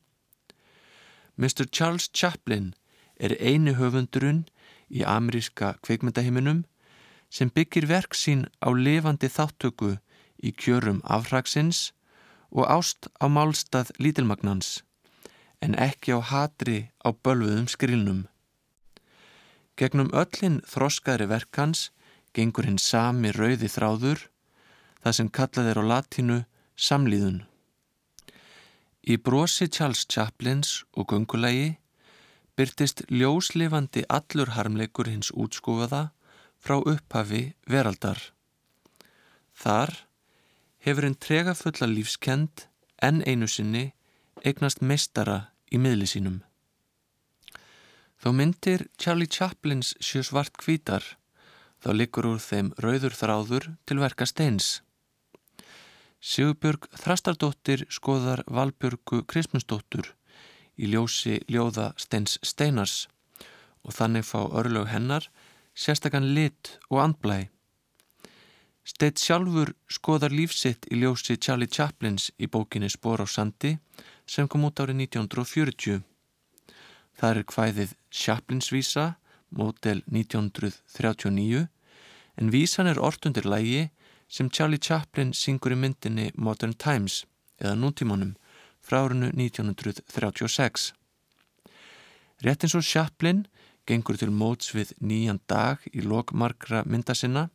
Mr. 1.36 1.66
Charles 1.70 2.08
Chaplin 2.14 2.72
er 3.18 3.34
eini 3.40 3.74
höfundurinn 3.78 4.44
í 4.90 5.02
ameríska 5.02 5.74
kvikmyndaheiminum 5.82 6.64
sem 7.34 7.50
byggir 7.50 7.88
verk 7.90 8.14
sín 8.14 8.46
á 8.62 8.70
levandi 8.70 9.26
þáttöku 9.26 9.96
í 10.38 10.52
kjörum 10.54 11.00
afhraksins 11.16 11.90
og 12.54 12.68
ást 12.70 13.10
á 13.18 13.26
málstað 13.26 13.90
lítilmagnans 13.98 14.84
en 15.64 15.74
ekki 15.74 16.14
á 16.14 16.20
hatri 16.30 16.78
á 17.02 17.10
bölvuðum 17.10 17.66
skrilnum. 17.72 18.20
Gegnum 19.74 20.12
öllin 20.14 20.60
þroskaðri 20.70 21.26
verkans 21.26 21.88
gengur 22.36 22.68
hinn 22.68 22.78
sami 22.78 23.32
rauði 23.34 23.70
þráður, 23.70 24.28
það 25.02 25.16
sem 25.18 25.30
kallað 25.38 25.70
er 25.72 25.80
á 25.80 25.84
latínu 25.90 26.38
samlíðun. 26.76 27.40
Í 29.04 29.18
brosi 29.18 29.66
Charles 29.68 30.06
Chaplins 30.06 30.84
og 30.94 31.10
gungulegi 31.10 31.74
byrtist 32.56 33.02
ljóslifandi 33.10 34.04
allur 34.08 34.54
harmleikur 34.54 35.10
hins 35.10 35.32
útskúfaða 35.34 36.10
frá 36.64 36.78
upphafi 36.80 37.52
veraldar. 37.68 38.21
Þar 39.52 39.92
hefur 40.87 41.06
einn 41.09 41.18
trega 41.21 41.52
fulla 41.56 41.88
lífskend 41.90 42.64
en 43.04 43.21
einu 43.28 43.49
sinni 43.49 43.90
eignast 44.44 44.80
meistara 44.80 45.50
í 45.68 45.80
miðli 45.80 46.09
sínum. 46.09 46.40
Þó 48.21 48.33
myndir 48.33 48.87
Charlie 48.97 49.28
Chaplins 49.28 49.92
sjö 50.00 50.23
svart 50.25 50.56
kvítar, 50.56 51.04
þá 51.85 51.90
likur 51.92 52.30
úr 52.33 52.40
þeim 52.40 52.73
rauður 52.80 53.16
þráður 53.18 53.71
til 53.85 54.00
verka 54.00 54.25
steins. 54.25 54.80
Sigurbjörg 56.25 56.88
Þrastardóttir 56.97 57.85
skoðar 57.92 58.40
Valbjörgu 58.49 59.26
Krismundsdóttur 59.28 60.14
í 60.80 60.88
ljósi 60.88 61.42
ljóða 61.52 61.90
steins 62.00 62.38
steinars 62.40 63.02
og 63.85 63.92
þannig 63.92 64.25
fá 64.25 64.40
örlög 64.49 64.88
hennar 64.88 65.28
sérstakann 65.74 66.32
lit 66.34 66.78
og 66.90 67.02
andblæ. 67.02 67.44
Steitt 68.84 69.20
sjálfur 69.20 69.72
skoðar 69.88 70.32
lífsitt 70.34 70.86
í 70.92 70.98
ljósi 71.00 71.38
Charlie 71.40 71.70
Chaplins 71.70 72.28
í 72.36 72.48
bókinni 72.52 72.90
Spor 72.92 73.22
á 73.24 73.26
sandi 73.26 73.78
sem 74.28 74.48
kom 74.48 74.66
út 74.68 74.80
árið 74.80 75.06
1940. 75.08 76.02
Það 77.16 77.30
er 77.30 77.46
hvæðið 77.48 77.94
Chaplinsvísa, 78.12 79.06
mótel 79.48 80.02
1939, 80.10 81.66
en 82.36 82.50
vísan 82.52 82.90
er 82.90 83.00
ortundir 83.00 83.46
lægi 83.48 83.88
sem 84.28 84.50
Charlie 84.50 84.82
Chaplin 84.82 85.32
syngur 85.32 85.72
í 85.72 85.78
myndinni 85.80 86.30
Modern 86.36 86.74
Times 86.74 87.22
eða 87.62 87.78
núntímanum 87.78 88.34
frá 88.84 89.00
árinu 89.04 89.30
1936. 89.32 90.92
Rétt 92.44 92.64
eins 92.66 92.76
og 92.76 92.84
Chaplin 92.84 93.46
gengur 93.86 94.18
til 94.20 94.30
móts 94.32 94.72
við 94.74 94.94
nýjan 95.00 95.40
dag 95.50 95.82
í 95.92 96.04
lokmarkra 96.04 96.84
mynda 96.86 97.14
sinna, 97.14 97.48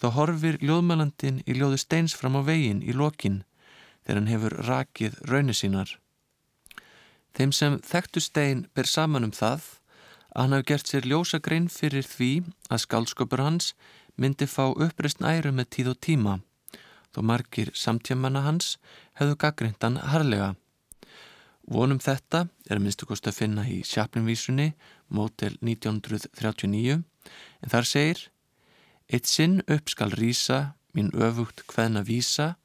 þá 0.00 0.06
horfir 0.16 0.58
ljóðmælandin 0.60 1.42
í 1.46 1.56
ljóðu 1.56 1.80
steins 1.80 2.16
fram 2.16 2.36
á 2.36 2.42
veginn 2.44 2.82
í 2.84 2.92
lokin 2.92 3.44
þegar 4.04 4.20
hann 4.20 4.32
hefur 4.32 4.58
rakið 4.68 5.20
raunir 5.30 5.56
sínar. 5.56 5.96
Þeim 7.36 7.52
sem 7.52 7.78
þekktu 7.84 8.20
stein 8.22 8.66
ber 8.74 8.88
saman 8.88 9.26
um 9.26 9.34
það 9.34 9.64
að 10.36 10.42
hann 10.42 10.56
hafi 10.56 10.68
gert 10.70 10.90
sér 10.90 11.08
ljósa 11.08 11.40
grein 11.40 11.68
fyrir 11.72 12.04
því 12.04 12.32
að 12.68 12.84
skálsköpur 12.84 13.42
hans 13.44 13.72
myndi 14.16 14.48
fá 14.48 14.68
uppreist 14.70 15.24
æru 15.24 15.52
með 15.52 15.72
tíð 15.76 15.92
og 15.94 16.00
tíma 16.04 16.36
þó 17.16 17.22
margir 17.24 17.72
samtjamanna 17.72 18.44
hans 18.44 18.76
hefðu 19.16 19.38
gaggrindan 19.40 19.96
harlega. 20.12 20.52
Vonum 21.66 21.98
þetta 21.98 22.46
er 22.70 22.78
minnstu 22.78 23.08
kost 23.10 23.26
að 23.26 23.38
finna 23.40 23.64
í 23.66 23.80
sjaplinvísunni 23.82 24.72
mótel 25.10 25.56
1939 25.58 27.00
en 27.02 27.72
þar 27.72 27.88
segir 27.90 28.26
Eitt 29.06 29.28
sinn 29.30 29.60
upp 29.70 29.90
skal 29.92 30.10
rýsa, 30.18 30.74
mín 30.90 31.12
öfugt 31.14 31.62
hveðna 31.70 32.02
vísa 32.02 32.56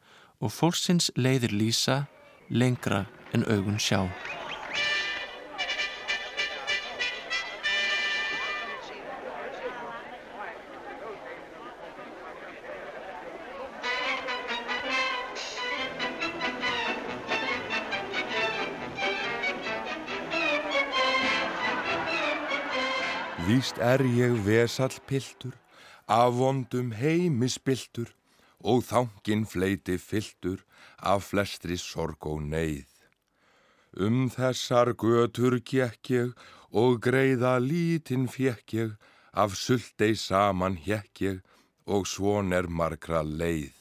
og 0.41 0.50
fólksins 0.55 1.12
leiðir 1.13 1.53
lýsa 1.53 2.05
lengra 2.50 3.05
en 3.34 3.46
augun 3.46 3.77
sjá. 3.77 4.08
Víst 23.62 23.77
er 23.77 24.01
ég 24.01 24.39
vesall 24.41 24.96
piltur, 25.06 25.53
af 26.10 26.32
vondum 26.34 26.88
heimisbiltur 26.98 28.08
og 28.72 28.80
þangin 28.88 29.44
fleiti 29.51 30.00
fylltur 30.01 30.63
af 31.12 31.27
flestri 31.27 31.77
sorg 31.77 32.25
og 32.32 32.39
neyð. 32.53 32.89
Um 34.06 34.32
þessar 34.34 34.96
götur 35.03 35.60
gekk 35.74 36.10
ég 36.15 36.32
og 36.74 36.98
greiða 37.06 37.53
lítinn 37.62 38.25
fjekk 38.34 38.75
ég, 38.80 38.98
af 39.44 39.53
suldei 39.53 40.18
saman 40.18 40.80
hjekk 40.88 41.24
ég 41.27 41.38
og 41.86 42.10
svon 42.10 42.58
er 42.58 42.65
margra 42.65 43.22
leið. 43.22 43.77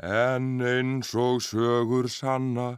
En 0.00 0.64
eins 0.64 1.12
og 1.12 1.44
sögur 1.50 2.08
sanna 2.08 2.70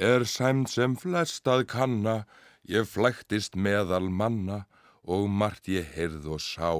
er 0.00 0.24
sæmt 0.24 0.72
sem 0.72 0.96
flestað 0.96 1.68
kanna, 1.76 2.18
ég 2.64 2.88
flæktist 2.88 3.52
meðal 3.52 4.08
manna 4.08 4.62
og 5.04 5.28
margt 5.30 5.68
ég 5.68 5.86
heyrð 5.94 6.26
og 6.36 6.40
sá. 6.44 6.72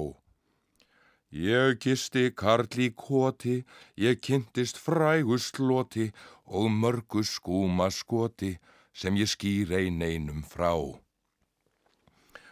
Ég 1.31 1.77
gisti 1.79 2.29
karl 2.35 2.67
í 2.75 2.89
koti, 2.91 3.61
ég 3.95 4.19
kynntist 4.19 4.77
frægu 4.77 5.37
sloti 5.39 6.11
og 6.45 6.67
mörgu 6.81 7.23
skúma 7.23 7.87
skoti 7.89 8.57
sem 8.93 9.15
ég 9.15 9.31
skýr 9.31 9.71
ein 9.79 10.03
einum 10.03 10.43
frá. 10.43 10.75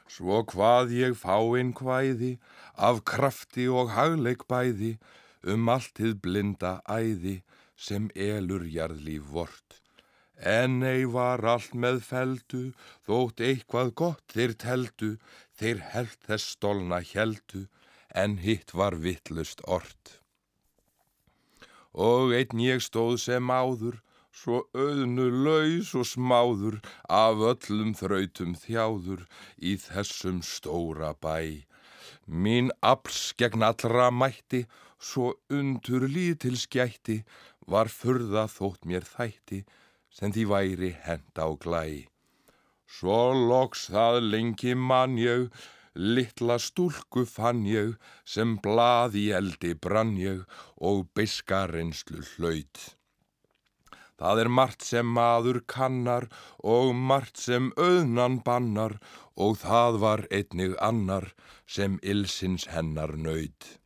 Svo 0.07 0.39
hvað 0.51 0.95
ég 0.95 1.17
fá 1.19 1.35
einn 1.37 1.73
hvæði 1.75 2.31
af 2.87 3.03
krafti 3.03 3.67
og 3.67 3.91
hagleik 3.93 4.47
bæði 4.47 4.95
um 5.43 5.67
alltið 5.75 6.15
blinda 6.23 6.79
æði 6.87 7.35
sem 7.75 8.07
elur 8.15 8.63
jarðlíf 8.63 9.27
vort. 9.35 9.83
En 10.39 10.83
ei 10.87 11.03
var 11.03 11.43
allt 11.43 11.73
með 11.75 11.99
feldu, 12.07 12.61
þótt 13.03 13.41
eitthvað 13.43 13.89
gott 14.01 14.23
þeir 14.31 14.53
teldu, 14.55 15.09
þeir 15.59 15.81
held 15.91 16.15
þess 16.27 16.53
stolna 16.55 17.01
heldu, 17.03 17.67
en 18.15 18.37
hitt 18.39 18.71
var 18.73 18.95
vittlust 18.95 19.59
ort. 19.67 20.21
Og 21.91 22.31
einn 22.31 22.61
ég 22.63 22.79
stóð 22.79 23.17
sem 23.19 23.51
áður, 23.51 23.99
svo 24.31 24.63
auðnu 24.71 25.27
laus 25.43 25.91
og 25.99 26.07
smáður, 26.07 26.79
af 27.09 27.43
öllum 27.51 27.91
þrautum 27.99 28.55
þjáður 28.55 29.25
í 29.59 29.75
þessum 29.75 30.39
stóra 30.39 31.11
bæ. 31.19 31.67
Mín 32.25 32.71
afls 32.79 33.33
gegn 33.35 33.65
allra 33.65 34.07
mætti, 34.11 34.63
svo 34.99 35.33
undur 35.51 36.07
lítil 36.07 36.55
skætti, 36.55 37.25
var 37.67 37.91
furða 37.91 38.47
þótt 38.47 38.87
mér 38.87 39.03
þætti, 39.03 39.65
sem 40.09 40.33
því 40.35 40.45
væri 40.53 40.93
hend 41.07 41.41
á 41.41 41.47
glæ. 41.65 42.05
Svo 42.89 43.19
loks 43.33 43.89
það 43.93 44.23
lengi 44.31 44.73
mann 44.75 45.17
ég, 45.21 45.49
Littla 45.99 46.55
stúlku 46.61 47.25
fann 47.25 47.65
ég 47.67 47.95
sem 48.23 48.53
blað 48.63 49.17
í 49.19 49.25
eldi 49.39 49.73
brann 49.73 50.13
ég 50.21 50.45
og 50.89 51.09
beiska 51.17 51.65
reynslu 51.71 52.21
hlaut. 52.35 52.79
Það 54.19 54.41
er 54.43 54.49
margt 54.59 54.85
sem 54.85 55.09
maður 55.17 55.61
kannar 55.73 56.27
og 56.75 56.93
margt 56.93 57.39
sem 57.39 57.71
auðnan 57.75 58.39
bannar 58.45 58.97
og 59.35 59.57
það 59.63 59.99
var 60.05 60.25
einnig 60.29 60.75
annar 60.89 61.31
sem 61.65 61.99
ilsins 62.03 62.67
hennar 62.75 63.15
nöyt. 63.17 63.78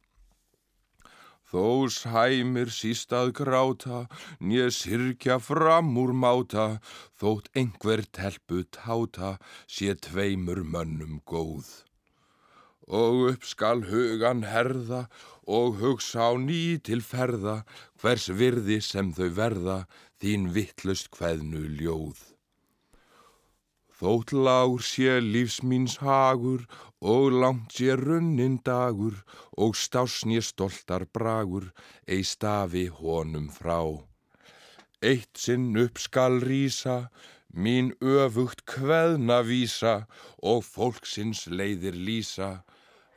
Þó 1.53 1.85
sæmir 1.93 2.73
sístað 2.73 3.31
gráta, 3.37 4.07
nýja 4.41 4.71
sirkja 4.73 5.37
fram 5.37 5.93
úr 6.01 6.15
máta, 6.17 6.81
þótt 7.21 7.51
einhver 7.53 8.01
telpu 8.09 8.65
táta, 8.73 9.37
sé 9.69 9.93
tveimur 9.93 10.65
mönnum 10.65 11.21
góð 11.29 11.69
og 12.87 13.29
upp 13.31 13.45
skal 13.47 13.85
hugan 13.87 14.43
herða 14.43 15.07
og 15.47 15.79
hugsa 15.79 16.27
á 16.27 16.31
ný 16.35 16.79
til 16.83 17.01
ferða 17.01 17.63
hvers 18.01 18.27
virði 18.29 18.81
sem 18.83 19.13
þau 19.15 19.29
verða 19.39 19.77
þín 20.19 20.51
vittlust 20.55 21.09
hveðnu 21.15 21.63
ljóð. 21.79 22.32
Þótt 23.93 24.33
lágur 24.33 24.81
sé 24.81 25.19
lífsmíns 25.21 25.99
hagur 26.01 26.63
og 27.13 27.35
langt 27.41 27.75
sé 27.77 27.93
runnin 27.99 28.57
dagur 28.65 29.19
og 29.63 29.75
stásn 29.77 30.33
ég 30.33 30.45
stoltar 30.47 31.05
bragur 31.15 31.69
ei 32.07 32.23
stafi 32.25 32.87
honum 32.99 33.51
frá. 33.53 33.79
Eitt 35.03 35.37
sinn 35.43 35.75
upp 35.83 35.99
skal 35.99 36.39
rýsa, 36.41 36.97
mín 37.53 37.91
öfugt 38.01 38.63
hveðna 38.73 39.43
vísa 39.45 39.95
og 40.41 40.63
fólksins 40.63 41.45
leiðir 41.51 41.97
lýsa 42.07 42.51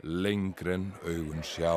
lengren 0.03 0.93
augun 1.07 1.43
sjá. 1.47 1.77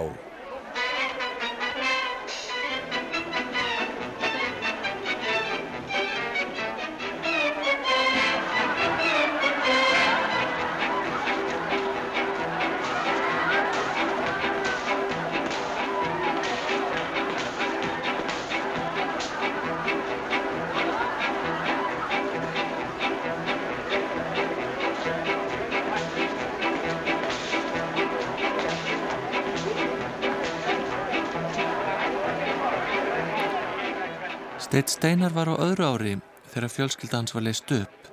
Steitt 34.70 34.92
Steinar 34.94 35.34
var 35.34 35.50
á 35.50 35.58
öðru 35.66 35.86
ári 35.90 36.12
þegar 36.52 36.70
fjölskylda 36.70 37.18
hans 37.18 37.32
var 37.34 37.42
leist 37.42 37.72
upp 37.74 38.10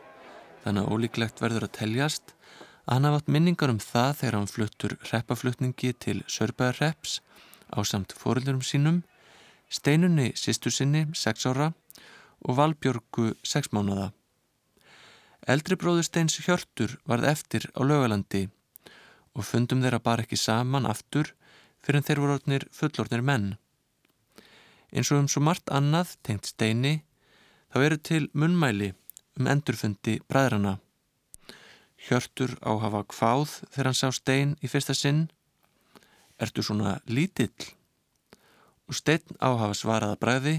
þannig 0.62 0.86
að 0.86 0.92
ólíklegt 0.94 1.40
verður 1.44 1.66
að 1.66 1.74
teljast 1.76 2.30
að 2.32 2.94
hann 2.94 3.06
hafa 3.08 3.18
átt 3.20 3.28
minningar 3.34 3.72
um 3.74 3.80
það 3.84 4.14
þegar 4.20 4.36
hann 4.38 4.48
fluttur 4.48 4.94
reppaflutningi 5.10 5.90
til 6.00 6.14
Sörbæðarreps 6.24 7.18
á 7.76 7.78
samt 7.84 8.14
fóröldurum 8.16 8.64
sínum 8.64 9.02
Steinunni 9.68 10.30
sýstu 10.32 10.72
sinni 10.72 11.04
6 11.12 11.44
ára 11.52 11.68
og 12.40 12.56
Valbjörgu 12.56 13.34
6 13.44 13.74
mánada. 13.76 14.08
Eldri 15.44 15.76
bróður 15.76 16.08
Steins 16.08 16.40
Hjörtur 16.40 16.96
varð 17.04 17.28
eftir 17.34 17.68
á 17.76 17.84
lögalandi 17.84 18.46
og 19.36 19.44
fundum 19.44 19.84
þeirra 19.84 20.00
bara 20.00 20.24
ekki 20.24 20.40
saman 20.40 20.88
aftur 20.88 21.34
fyrir 21.84 22.00
en 22.00 22.08
þeir 22.08 22.24
voru 22.24 22.40
orðnir 22.40 22.68
fullornir 22.72 23.20
menn. 23.20 23.58
Eins 24.92 25.10
og 25.10 25.24
um 25.24 25.28
svo 25.30 25.42
margt 25.42 25.70
annað 25.72 26.14
tengt 26.26 26.46
steini 26.52 27.00
þá 27.72 27.78
eru 27.86 27.98
til 27.98 28.28
munmæli 28.32 28.92
um 29.36 29.48
endurfundi 29.50 30.20
bræðrana. 30.30 30.78
Hjörtur 32.06 32.54
á 32.62 32.70
hafa 32.78 33.02
kváð 33.10 33.50
þegar 33.72 33.90
hann 33.90 33.98
sá 33.98 34.08
stein 34.14 34.54
í 34.62 34.70
fyrsta 34.70 34.94
sinn. 34.94 35.26
Ertu 36.38 36.62
svona 36.62 37.00
lítill? 37.08 37.72
Og 38.86 38.94
stein 38.94 39.24
á 39.42 39.50
hafa 39.58 39.74
svaraða 39.74 40.20
bræði. 40.20 40.56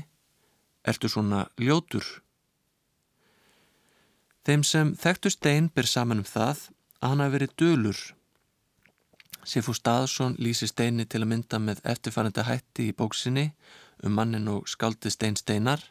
Ertu 0.83 1.09
svona 1.09 1.47
ljótur? 1.61 2.05
Þeim 4.47 4.63
sem 4.63 4.93
þekktu 4.95 5.31
stein 5.31 5.71
ber 5.75 5.87
saman 5.87 6.23
um 6.23 6.27
það 6.27 6.69
að 7.01 7.09
hann 7.09 7.23
hafi 7.23 7.35
verið 7.37 7.55
dölur. 7.59 7.97
Sifú 9.47 9.73
Staðsson 9.75 10.35
lýsi 10.43 10.67
steini 10.67 11.05
til 11.07 11.21
að 11.23 11.29
mynda 11.31 11.59
með 11.59 11.81
eftirfærandi 11.87 12.45
hætti 12.47 12.89
í 12.91 12.95
bóksinni 12.95 13.49
um 14.03 14.13
mannin 14.17 14.49
og 14.51 14.67
skaldið 14.69 15.13
stein 15.13 15.37
steinar. 15.39 15.81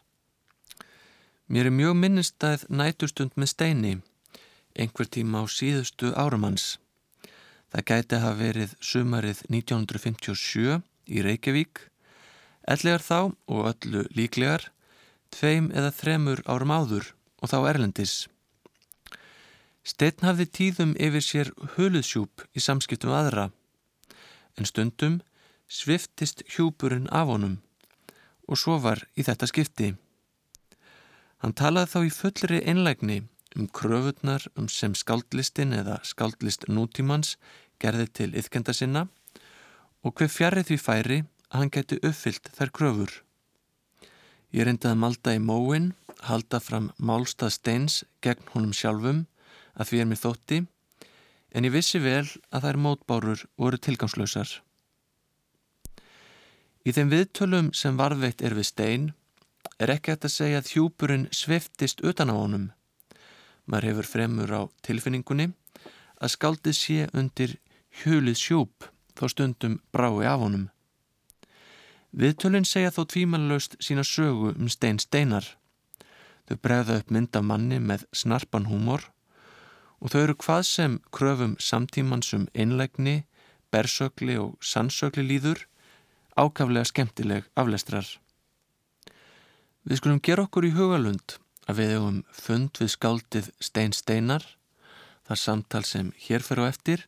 Mér 1.47 1.69
er 1.69 1.75
mjög 1.75 1.95
minnistæð 1.95 2.65
nætustund 2.69 3.35
með 3.39 3.51
steini, 3.53 3.93
einhver 4.75 5.07
tíma 5.07 5.43
á 5.43 5.45
síðustu 5.47 6.11
áramanns. 6.11 6.77
Það 7.71 7.85
gæti 7.89 8.19
hafa 8.19 8.39
verið 8.39 8.73
sumarið 8.83 9.43
1957 9.47 10.81
í 11.07 11.23
Reykjavík, 11.23 11.83
ellegar 12.67 13.03
þá 13.03 13.19
og 13.47 13.69
öllu 13.71 14.03
líklegar, 14.15 14.69
tveim 15.31 15.71
eða 15.71 15.93
þremur 15.95 16.43
árum 16.47 16.71
áður 16.71 17.13
og 17.39 17.51
þá 17.51 17.57
erlendis. 17.71 18.15
Steinn 19.87 20.27
hafði 20.27 20.49
tíðum 20.51 20.97
yfir 20.99 21.23
sér 21.23 21.53
huluðsjúp 21.75 22.43
í 22.51 22.63
samskiptum 22.63 23.15
aðra, 23.15 23.49
en 24.59 24.67
stundum 24.67 25.21
sviftist 25.71 26.43
hjúpurinn 26.51 27.07
af 27.11 27.31
honum 27.31 27.55
og 28.47 28.59
svo 28.59 28.77
var 28.81 29.03
í 29.15 29.25
þetta 29.27 29.49
skipti. 29.49 29.93
Hann 31.43 31.53
talaði 31.53 31.91
þá 31.93 31.99
í 32.07 32.13
fullri 32.15 32.61
einlægni 32.65 33.19
um 33.57 33.67
kröfurnar 33.67 34.47
um 34.57 34.67
sem 34.69 34.95
skaldlistin 34.95 35.75
eða 35.75 35.99
skaldlist 36.07 36.67
nútímans 36.69 37.35
gerði 37.81 38.07
til 38.19 38.29
yðkenda 38.33 38.73
sinna 38.73 39.07
og 40.03 40.17
hver 40.17 40.31
fjarrið 40.31 40.71
því 40.71 40.77
færi 40.81 41.19
að 41.21 41.59
hann 41.59 41.73
geti 41.73 41.99
uppfyllt 42.01 42.51
þær 42.57 42.73
kröfur. 42.79 43.11
Ég 44.55 44.63
reyndi 44.65 44.87
að 44.87 45.01
malda 45.01 45.33
í 45.35 45.41
móin, 45.43 45.91
halda 46.23 46.59
fram 46.63 46.91
málstað 46.97 47.53
steins 47.57 48.03
gegn 48.23 48.47
honum 48.53 48.73
sjálfum 48.73 49.25
að 49.77 49.91
því 49.91 50.01
er 50.01 50.09
mér 50.09 50.21
þótti, 50.23 50.61
en 51.53 51.67
ég 51.67 51.73
vissi 51.73 51.99
vel 52.01 52.25
að 52.51 52.67
þær 52.67 52.79
mótbárur 52.85 53.43
voru 53.59 53.77
tilgangslösar. 53.77 54.49
Í 56.87 56.93
þeim 56.95 57.09
viðtölum 57.11 57.69
sem 57.75 57.97
varðveitt 57.99 58.39
er 58.47 58.53
við 58.55 58.65
stein 58.69 59.07
er 59.83 59.91
ekki 59.91 60.13
hægt 60.13 60.27
að 60.29 60.31
segja 60.37 60.61
að 60.61 60.69
hjúpurinn 60.71 61.25
sveftist 61.35 61.99
utan 61.99 62.31
á 62.31 62.35
honum. 62.37 62.69
Maður 63.67 63.87
hefur 63.89 64.07
fremur 64.07 64.53
á 64.55 64.61
tilfinningunni 64.87 65.49
að 66.23 66.33
skaldið 66.37 66.77
sé 66.79 67.09
undir 67.11 67.57
hjulið 67.99 68.39
sjúp 68.39 68.87
þó 69.19 69.25
stundum 69.33 69.77
brái 69.91 70.31
af 70.31 70.39
honum. 70.45 70.65
Viðtölinn 72.15 72.63
segja 72.63 72.95
þó 72.95 73.03
tvímanlaust 73.11 73.75
sína 73.83 74.07
sögu 74.07 74.55
um 74.55 74.71
stein 74.71 75.03
steinar. 75.03 75.43
Þau 76.47 76.57
bregða 76.63 77.01
upp 77.01 77.11
mynd 77.11 77.35
af 77.35 77.43
manni 77.43 77.83
með 77.83 78.07
snarpan 78.15 78.71
húmor 78.71 79.09
og 79.99 80.13
þau 80.13 80.21
eru 80.23 80.39
hvað 80.39 80.67
sem 80.71 81.01
kröfum 81.11 81.57
samtímansum 81.59 82.47
einlegni, 82.55 83.25
bersögli 83.75 84.37
og 84.39 84.55
sannsögli 84.63 85.27
líður 85.27 85.67
ákaflega 86.37 86.85
skemmtileg 86.87 87.49
aflestrar. 87.57 88.07
Við 89.87 90.01
skulum 90.01 90.21
gera 90.23 90.45
okkur 90.47 90.67
í 90.67 90.75
hugalund 90.75 91.37
að 91.67 91.81
við 91.81 91.93
hefum 91.95 92.19
fund 92.31 92.79
við 92.81 92.93
skáldið 92.93 93.49
Stein 93.63 93.95
Steinar. 93.95 94.43
Það 95.27 95.41
samtal 95.43 95.83
sem 95.87 96.11
hér 96.27 96.45
fer 96.45 96.61
á 96.63 96.65
eftir 96.69 97.07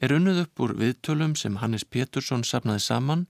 er 0.00 0.14
unnuð 0.16 0.44
upp 0.44 0.62
úr 0.64 0.76
viðtölum 0.80 1.34
sem 1.36 1.58
Hannes 1.60 1.84
Pétursson 1.84 2.44
sapnaði 2.46 2.84
saman 2.86 3.26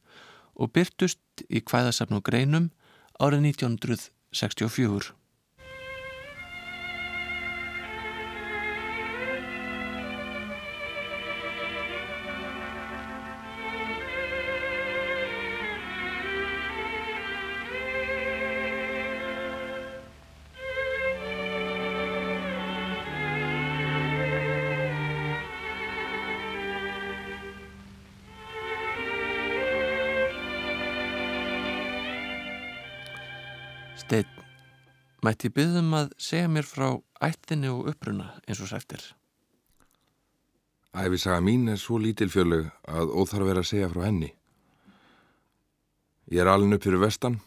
og 0.54 0.72
byrtust 0.76 1.46
í 1.48 1.62
hvæðasapn 1.64 2.18
og 2.18 2.26
greinum 2.26 2.70
árið 3.18 3.50
1964. 3.54 5.14
mætti 35.26 35.50
byggðum 35.52 35.94
að 35.96 36.12
segja 36.20 36.48
mér 36.48 36.66
frá 36.68 36.88
ættinni 37.24 37.70
og 37.70 37.88
uppruna 37.92 38.30
eins 38.46 38.60
og 38.64 38.70
sættir. 38.70 39.02
Æfisaga 40.96 41.42
mín 41.44 41.68
er 41.70 41.78
svo 41.78 42.00
lítilfjörleg 42.02 42.70
að 42.88 43.12
óþarf 43.14 43.46
verið 43.46 43.62
að 43.62 43.68
segja 43.70 43.90
frá 43.92 44.02
henni. 44.06 44.32
Ég 46.30 46.42
er 46.42 46.50
alin 46.50 46.74
upp 46.74 46.86
fyrir 46.86 47.02
vestan 47.02 47.38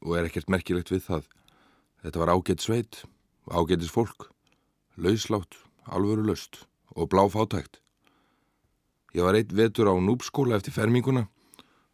og 0.00 0.16
er 0.18 0.28
ekkert 0.28 0.50
merkilegt 0.50 0.90
við 0.90 1.04
það. 1.06 1.28
Þetta 2.02 2.22
var 2.22 2.34
ágætt 2.34 2.64
sveit, 2.64 3.02
ágættis 3.46 3.92
fólk, 3.94 4.30
lauslátt, 4.98 5.54
alvöru 5.86 6.26
löst 6.26 6.64
og 6.96 7.10
bláfátækt. 7.12 7.78
Ég 9.14 9.22
var 9.22 9.38
eitt 9.38 9.52
vetur 9.54 9.92
á 9.92 9.94
núpskóla 9.94 10.58
eftir 10.58 10.74
ferminguna 10.74 11.28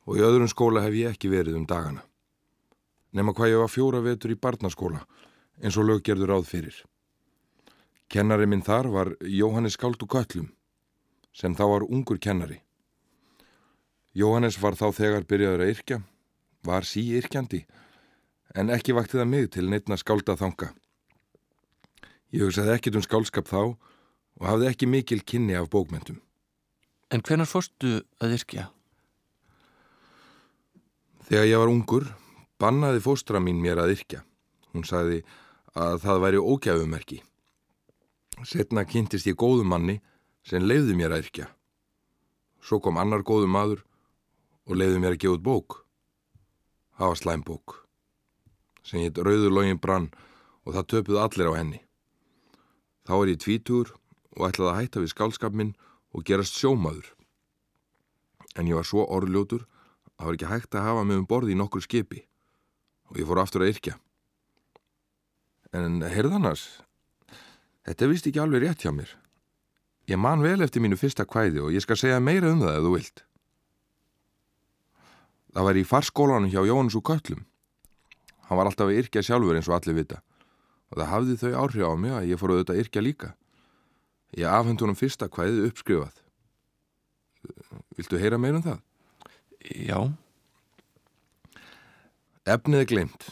og 0.08 0.16
í 0.16 0.24
öðrum 0.24 0.48
skóla 0.48 0.86
hef 0.86 0.96
ég 0.96 1.12
ekki 1.12 1.32
verið 1.32 1.58
um 1.58 1.66
dagana 1.68 2.07
nema 3.12 3.34
hvað 3.34 3.52
ég 3.54 3.62
var 3.62 3.72
fjóra 3.72 4.02
vetur 4.04 4.34
í 4.34 4.38
barnaskóla 4.40 5.02
eins 5.62 5.76
og 5.78 5.88
löggerður 5.88 6.36
áð 6.38 6.48
fyrir. 6.48 6.76
Kennari 8.08 8.46
minn 8.48 8.64
þar 8.64 8.88
var 8.92 9.12
Jóhannes 9.20 9.76
Skáldu 9.76 10.06
Köllum 10.08 10.52
sem 11.34 11.54
þá 11.54 11.64
var 11.70 11.86
ungur 11.88 12.18
kennari. 12.18 12.62
Jóhannes 14.16 14.58
var 14.58 14.74
þá 14.74 14.88
þegar 14.96 15.26
byrjaður 15.28 15.62
að 15.62 15.72
yrkja, 15.74 15.98
var 16.64 16.86
sí 16.88 17.04
yrkjandi 17.18 17.66
en 18.56 18.72
ekki 18.72 18.96
vakti 18.96 19.18
það 19.18 19.30
mig 19.30 19.50
til 19.54 19.68
neittna 19.68 19.98
skálda 20.00 20.36
þanga. 20.40 20.72
Ég 22.32 22.44
hugsaði 22.44 22.74
ekkit 22.74 22.98
um 22.98 23.04
skálskap 23.04 23.48
þá 23.48 23.60
og 24.38 24.46
hafði 24.46 24.70
ekki 24.70 24.88
mikil 24.88 25.20
kynni 25.22 25.56
af 25.58 25.70
bókmentum. 25.72 26.20
En 27.12 27.22
hvenar 27.24 27.48
fórstu 27.48 28.02
að 28.20 28.34
yrkja? 28.36 28.66
Þegar 31.28 31.48
ég 31.48 31.60
var 31.60 31.72
ungur 31.72 32.08
bannaði 32.58 33.00
fóstra 33.02 33.40
mín 33.40 33.62
mér 33.62 33.78
að 33.78 33.94
yrkja. 33.94 34.22
Hún 34.74 34.84
sagði 34.86 35.22
að 35.78 36.00
það 36.02 36.22
væri 36.24 36.42
ógæfumerki. 36.42 37.18
Setna 38.46 38.84
kynntist 38.86 39.26
ég 39.26 39.38
góðum 39.38 39.70
manni 39.72 39.98
sem 40.46 40.62
leiði 40.62 40.96
mér 40.98 41.14
að 41.14 41.26
yrkja. 41.26 41.46
Svo 42.62 42.80
kom 42.82 42.98
annar 42.98 43.22
góðum 43.26 43.54
maður 43.54 43.84
og 44.66 44.78
leiði 44.78 45.02
mér 45.02 45.14
að 45.14 45.22
gefa 45.22 45.38
út 45.38 45.44
bók. 45.46 45.76
Það 46.98 47.12
var 47.12 47.20
slæmbók. 47.22 47.76
Sem 48.82 49.04
hitt 49.04 49.18
Rauður 49.18 49.54
login 49.54 49.78
brann 49.78 50.10
og 50.66 50.74
það 50.74 50.88
töpuð 50.92 51.20
allir 51.22 51.50
á 51.54 51.58
henni. 51.58 51.80
Þá 53.06 53.14
er 53.18 53.30
ég 53.32 53.42
tvítur 53.42 53.92
og 54.36 54.48
ætlaði 54.48 54.70
að 54.72 54.80
hætta 54.80 55.02
við 55.02 55.12
skálskap 55.14 55.54
minn 55.54 55.76
og 56.12 56.26
gerast 56.26 56.58
sjómaður. 56.58 57.14
En 58.58 58.66
ég 58.66 58.74
var 58.74 58.86
svo 58.88 59.06
orðljótur 59.06 59.62
að 59.62 60.18
það 60.18 60.26
var 60.26 60.38
ekki 60.38 60.50
hægt 60.50 60.74
að 60.74 60.88
hafa 60.88 61.06
mig 61.06 61.20
um 61.20 61.28
borði 61.28 61.54
í 61.54 61.58
nokkur 61.58 61.84
skipi 61.84 62.24
og 63.08 63.20
ég 63.20 63.28
fór 63.28 63.40
aftur 63.42 63.64
að 63.64 63.72
yrkja. 63.74 63.96
En 65.76 66.00
heyrðannars, 66.04 66.66
þetta 67.88 68.10
vist 68.10 68.28
ekki 68.28 68.40
alveg 68.42 68.64
rétt 68.64 68.84
hjá 68.84 68.92
mér. 68.94 69.10
Ég 70.08 70.20
man 70.20 70.40
vel 70.44 70.62
eftir 70.64 70.80
mínu 70.80 70.96
fyrsta 70.96 71.26
kvæði 71.28 71.60
og 71.66 71.74
ég 71.76 71.84
skal 71.84 71.98
segja 72.00 72.20
meira 72.20 72.52
um 72.52 72.62
það 72.62 72.78
ef 72.78 72.86
þú 72.86 72.94
vilt. 72.94 73.24
Það 75.52 75.66
var 75.68 75.80
í 75.80 75.88
farskólanum 75.88 76.52
hjá 76.52 76.62
Jóhannes 76.64 76.96
og 76.96 77.04
Köllum. 77.08 77.44
Hann 78.48 78.60
var 78.60 78.70
alltaf 78.70 78.88
að 78.88 79.02
yrkja 79.02 79.24
sjálfur 79.26 79.58
eins 79.58 79.68
og 79.68 79.76
allir 79.76 79.98
vita 80.00 80.22
og 80.88 80.96
það 80.96 81.10
hafði 81.12 81.36
þau 81.42 81.50
áhrif 81.62 81.84
á 81.84 81.92
mig 82.00 82.14
að 82.16 82.30
ég 82.30 82.40
fór 82.40 82.54
auðvitað 82.54 82.78
að 82.78 82.82
yrkja 82.82 83.02
líka. 83.04 83.28
Ég 84.36 84.48
afhengt 84.48 84.80
honum 84.84 84.96
fyrsta 84.96 85.28
kvæðið 85.28 85.66
uppskrifað. 85.68 86.22
Viltu 87.96 88.20
heyra 88.20 88.38
meira 88.40 88.60
um 88.60 88.64
það? 88.64 88.80
Já. 89.68 89.98
Efnið 92.48 92.80
er 92.80 92.86
glemt, 92.88 93.24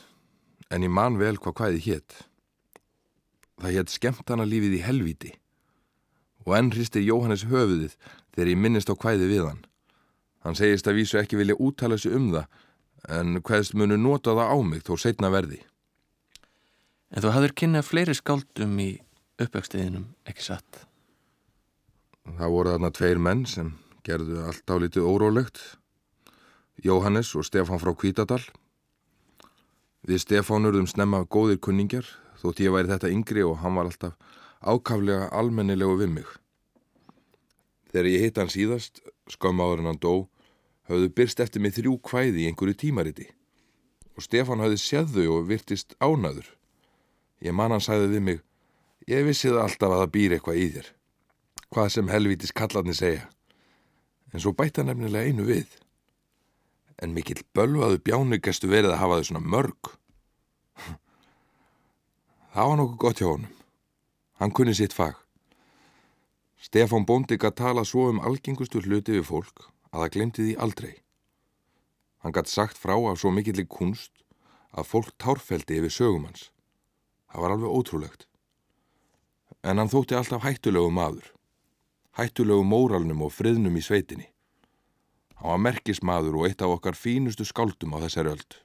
en 0.69 0.83
ég 0.85 0.93
man 0.93 1.15
vel 1.17 1.39
hvað 1.41 1.55
hvaðið 1.57 1.87
hétt. 1.87 2.17
Það 3.63 3.77
hétt 3.79 3.93
skemmtana 3.95 4.45
lífið 4.45 4.75
í 4.77 4.81
helviti 4.85 5.31
og 6.45 6.53
enn 6.59 6.69
hristir 6.75 7.03
Jóhannes 7.03 7.47
höfuðið 7.49 7.95
þegar 8.35 8.51
ég 8.53 8.61
minnist 8.61 8.93
á 8.93 8.95
hvaðið 8.95 9.33
við 9.33 9.47
hann. 9.47 9.63
Hann 10.45 10.59
segist 10.59 10.87
að 10.87 10.99
vísu 11.01 11.19
ekki 11.19 11.39
vilja 11.41 11.57
úttala 11.57 11.97
sig 11.99 12.13
um 12.13 12.29
það, 12.35 12.45
en 13.09 13.41
hvaðist 13.41 13.75
munu 13.75 13.97
nota 13.97 14.37
það 14.37 14.53
á 14.53 14.57
mig 14.69 14.85
þó 14.85 14.93
setna 15.01 15.33
verði. 15.33 15.63
En 17.09 17.25
þú 17.25 17.33
hafður 17.39 17.57
kynnað 17.63 17.89
fleiri 17.89 18.19
skáldum 18.21 18.77
í 18.85 18.91
uppvextiðinum, 19.41 20.11
ekki 20.29 20.45
satt? 20.45 20.85
Það 22.37 22.53
voru 22.53 22.77
þarna 22.77 22.93
tveir 22.93 23.23
menn 23.23 23.47
sem 23.49 23.73
gerðu 24.05 24.45
allt 24.45 24.69
á 24.69 24.77
litið 24.77 25.09
órólegt. 25.09 25.65
Jóhannes 26.85 27.33
og 27.33 27.49
Stefan 27.49 27.81
frá 27.81 27.95
Kvítadal. 27.97 28.45
Við 30.07 30.21
Stefán 30.23 30.69
urðum 30.69 30.87
snemma 30.87 31.25
góðir 31.27 31.57
kunningjar 31.59 32.07
þótt 32.39 32.61
ég 32.63 32.71
væri 32.71 32.93
þetta 32.93 33.09
yngri 33.11 33.43
og 33.43 33.57
hann 33.59 33.75
var 33.75 33.89
alltaf 33.89 34.13
ákaflega 34.63 35.33
almennilegu 35.35 35.97
við 35.99 36.13
mig. 36.21 36.29
Þegar 37.91 38.09
ég 38.13 38.23
hitt 38.23 38.37
hann 38.39 38.53
síðast, 38.53 39.01
skömm 39.27 39.59
áður 39.65 39.83
en 39.83 39.89
hann 39.91 39.99
dó, 39.99 40.13
hafðu 40.87 41.09
byrst 41.11 41.43
eftir 41.43 41.65
mig 41.65 41.75
þrjú 41.75 41.97
kvæði 42.07 42.45
í 42.45 42.47
einhverju 42.53 42.79
tímariti 42.85 43.27
og 44.15 44.23
Stefán 44.23 44.63
hafði 44.63 44.79
séð 44.81 45.11
þau 45.17 45.27
og 45.41 45.49
virtist 45.51 45.97
ánaður. 45.99 46.47
Ég 47.43 47.57
man 47.59 47.75
hann 47.75 47.83
sagði 47.83 48.13
við 48.15 48.23
mig, 48.29 48.39
ég 49.11 49.27
vissi 49.27 49.51
það 49.51 49.65
alltaf 49.65 49.91
að 49.91 50.05
það 50.05 50.15
býr 50.15 50.37
eitthvað 50.37 50.61
í 50.63 50.69
þér, 50.77 50.93
hvað 51.75 51.91
sem 51.97 52.15
helvítis 52.15 52.55
kallarni 52.55 52.95
segja, 52.97 53.27
en 54.31 54.41
svo 54.41 54.55
bæta 54.55 54.87
nefnilega 54.87 55.27
einu 55.27 55.51
við 55.51 55.75
en 57.03 57.13
mikill 57.17 57.43
bölvaðu 57.57 58.01
bjánugestu 58.05 58.71
verið 58.71 58.95
að 58.95 59.01
hafa 59.03 59.19
þau 59.21 59.29
svona 59.29 59.45
mörg. 59.55 59.93
Það 62.53 62.71
var 62.71 62.81
nokkuð 62.81 62.99
gott 63.05 63.23
hjá 63.23 63.29
honum. 63.31 63.55
Hann 64.41 64.53
kunni 64.53 64.75
sitt 64.77 64.97
fag. 64.97 65.17
Stefán 66.61 67.07
Bóndi 67.09 67.39
gætt 67.39 67.59
tala 67.61 67.85
svo 67.85 68.09
um 68.11 68.21
algengustu 68.21 68.81
hluti 68.85 69.15
við 69.17 69.27
fólk 69.29 69.69
að 69.93 70.03
það 70.03 70.13
glemti 70.15 70.45
því 70.45 70.55
aldrei. 70.65 70.95
Hann 72.25 72.35
gætt 72.37 72.51
sagt 72.51 72.81
frá 72.81 72.97
af 72.97 73.21
svo 73.21 73.31
mikillig 73.33 73.69
kunst 73.71 74.25
að 74.73 74.89
fólk 74.91 75.13
tárfeldi 75.21 75.79
yfir 75.79 75.93
sögumans. 75.93 76.51
Það 77.33 77.43
var 77.43 77.55
alveg 77.55 77.77
ótrúlegt. 77.79 78.27
En 79.63 79.79
hann 79.79 79.93
þótti 79.93 80.17
alltaf 80.19 80.45
hættulegu 80.45 80.91
maður. 80.93 81.29
Hættulegu 82.17 82.65
móralnum 82.65 83.25
og 83.25 83.33
friðnum 83.37 83.77
í 83.77 83.85
sveitinni. 83.85 84.29
Hann 85.37 85.53
var 85.53 85.63
merkismadur 85.63 86.39
og 86.41 86.49
eitt 86.49 86.65
af 86.65 86.73
okkar 86.79 86.97
fínustu 86.97 87.45
skáldum 87.45 87.95
á 87.97 88.03
þessari 88.07 88.33
öld. 88.35 88.59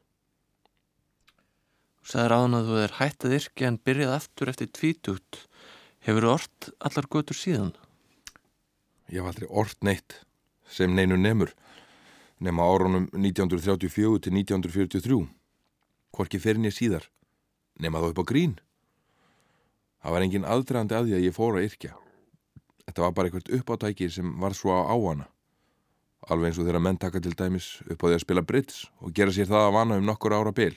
Þú 2.01 2.11
sagði 2.13 2.31
ráðan 2.31 2.57
að 2.57 2.69
þú 2.69 2.77
er 2.81 2.97
hættað 2.97 3.37
yrki 3.37 3.67
en 3.67 3.79
byrjað 3.85 4.15
aftur 4.17 4.51
eftir 4.51 4.71
tvítugt. 4.73 5.41
Hefur 6.01 6.25
þú 6.25 6.31
orrt 6.33 6.69
allar 6.81 7.07
götur 7.13 7.37
síðan? 7.37 7.73
Ég 9.11 9.21
var 9.21 9.35
aldrei 9.35 9.49
orrt 9.51 9.83
neitt 9.83 10.21
sem 10.65 10.95
neinu 10.95 11.19
nemur. 11.19 11.51
nema 12.41 12.65
árunum 12.65 13.05
1934 13.13 14.19
til 14.19 14.33
1943. 14.33 15.27
Hvorki 16.11 16.39
fyrir 16.41 16.59
niður 16.59 16.73
síðar, 16.75 17.03
nema 17.79 18.01
þá 18.01 18.07
upp 18.09 18.21
á 18.25 18.29
grín. 18.31 18.55
Það 20.01 20.15
var 20.15 20.25
engin 20.25 20.47
aðdragandi 20.49 20.97
að 20.97 21.05
því 21.05 21.13
að 21.17 21.25
ég 21.27 21.35
fór 21.35 21.59
að 21.59 21.67
yrkja. 21.69 21.91
Þetta 22.87 23.03
var 23.05 23.13
bara 23.13 23.29
eitthvað 23.29 23.59
uppáttæki 23.59 24.09
sem 24.09 24.33
var 24.41 24.57
svo 24.57 24.73
á 24.73 24.89
áana. 24.89 25.29
Alveg 26.29 26.51
eins 26.51 26.59
og 26.61 26.67
þeirra 26.67 26.81
menn 26.83 26.99
taka 27.01 27.21
til 27.23 27.33
dæmis 27.33 27.79
upp 27.87 28.03
á 28.03 28.05
því 28.05 28.15
að 28.17 28.23
spila 28.23 28.45
Brits 28.45 28.83
og 29.01 29.13
gera 29.17 29.33
sér 29.33 29.49
það 29.49 29.67
að 29.67 29.75
vana 29.79 29.97
um 29.97 30.05
nokkur 30.05 30.35
ára 30.37 30.53
byl. 30.53 30.75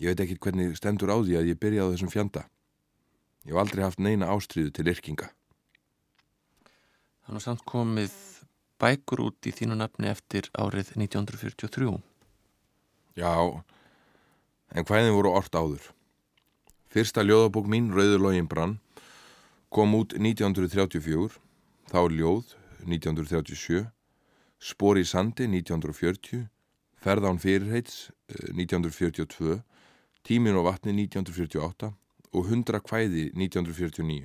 Ég 0.00 0.10
veit 0.10 0.22
ekki 0.24 0.38
hvernig 0.40 0.76
stendur 0.78 1.12
á 1.12 1.20
því 1.20 1.36
að 1.38 1.50
ég 1.52 1.60
byrjaði 1.60 1.86
á 1.86 1.92
þessum 1.92 2.12
fjanda. 2.12 2.44
Ég 3.44 3.52
hef 3.52 3.60
aldrei 3.60 3.84
haft 3.84 4.00
neina 4.00 4.30
ástriðu 4.32 4.72
til 4.72 4.88
yrkinga. 4.88 5.28
Þannig 7.24 7.44
samt 7.44 7.64
komið 7.68 8.14
bækur 8.80 9.22
út 9.28 9.48
í 9.48 9.52
þínu 9.54 9.76
nafni 9.78 10.08
eftir 10.10 10.48
árið 10.56 10.94
1943. 10.96 11.92
Já, 13.20 13.32
en 14.74 14.88
hvaðin 14.88 15.14
voru 15.14 15.34
orrt 15.38 15.54
áður. 15.54 15.84
Fyrsta 16.90 17.22
ljóðabók 17.22 17.68
mín, 17.70 17.92
Rauðurlógin 17.94 18.48
brann, 18.50 18.78
kom 19.70 19.94
út 19.98 20.16
1934, 20.18 21.38
þá 21.90 22.00
ljóð 22.10 22.54
1937, 22.86 23.84
Spor 24.64 24.96
í 24.96 25.04
sandi 25.04 25.44
1940, 25.44 26.46
Ferðán 26.96 27.36
fyrirheits 27.36 28.06
1942, 28.32 29.58
Tímin 30.24 30.56
og 30.56 30.64
vatni 30.70 30.94
1948 30.94 31.90
og 32.32 32.46
100 32.48 32.80
kvæði 32.86 33.26
1949. 33.36 34.22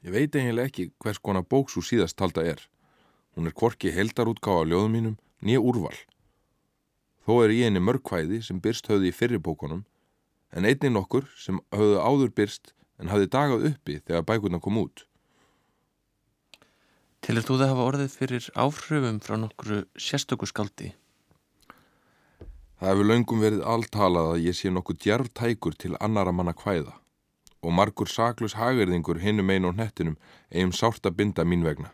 Ég 0.00 0.14
veit 0.16 0.34
eiginlega 0.34 0.72
ekki 0.72 0.88
hvers 0.98 1.20
konar 1.22 1.46
bóks 1.46 1.78
úr 1.78 1.86
síðast 1.86 2.18
talda 2.18 2.42
er. 2.42 2.64
Hún 3.38 3.46
er 3.46 3.54
kvorki 3.54 3.92
heldarútgáð 3.94 4.64
á 4.66 4.68
ljóðum 4.72 4.96
mínum, 4.96 5.14
nýja 5.38 5.62
úrval. 5.62 5.94
Þó 7.22 7.44
er 7.44 7.54
í 7.54 7.60
eini 7.68 7.78
mörgkvæði 7.84 8.40
sem 8.42 8.58
byrst 8.58 8.90
höfði 8.90 9.12
í 9.12 9.14
fyrribókunum, 9.14 9.84
en 10.50 10.66
einnig 10.66 10.90
nokkur 10.96 11.30
sem 11.38 11.62
höfðu 11.70 12.02
áður 12.02 12.34
byrst 12.34 12.74
en 12.98 13.14
hafði 13.14 13.30
dagað 13.30 13.70
uppi 13.70 14.00
þegar 14.02 14.26
bækurna 14.26 14.58
kom 14.58 14.82
út. 14.82 15.06
Tilur 17.20 17.44
þú 17.44 17.58
það 17.60 17.70
hafa 17.72 17.86
orðið 17.90 18.16
fyrir 18.16 18.46
áhrifum 18.56 19.20
frá 19.20 19.36
nokkru 19.36 19.82
sérstöku 20.00 20.48
skaldi? 20.48 20.94
Það 22.80 22.88
hefur 22.88 23.08
löngum 23.10 23.42
verið 23.44 23.64
alltalað 23.68 24.30
að 24.34 24.44
ég 24.46 24.56
sé 24.56 24.70
nokkuð 24.72 25.00
djarftækur 25.04 25.76
til 25.76 25.98
annara 26.00 26.32
manna 26.32 26.54
kvæða 26.56 26.94
og 27.60 27.74
margur 27.76 28.08
saklus 28.08 28.56
hagverðingur 28.56 29.20
hinnum 29.20 29.52
einu 29.52 29.68
og 29.68 29.76
hnettinum 29.76 30.16
eigum 30.48 30.72
sárt 30.72 31.04
að 31.04 31.18
binda 31.18 31.44
mín 31.44 31.66
vegna. 31.66 31.90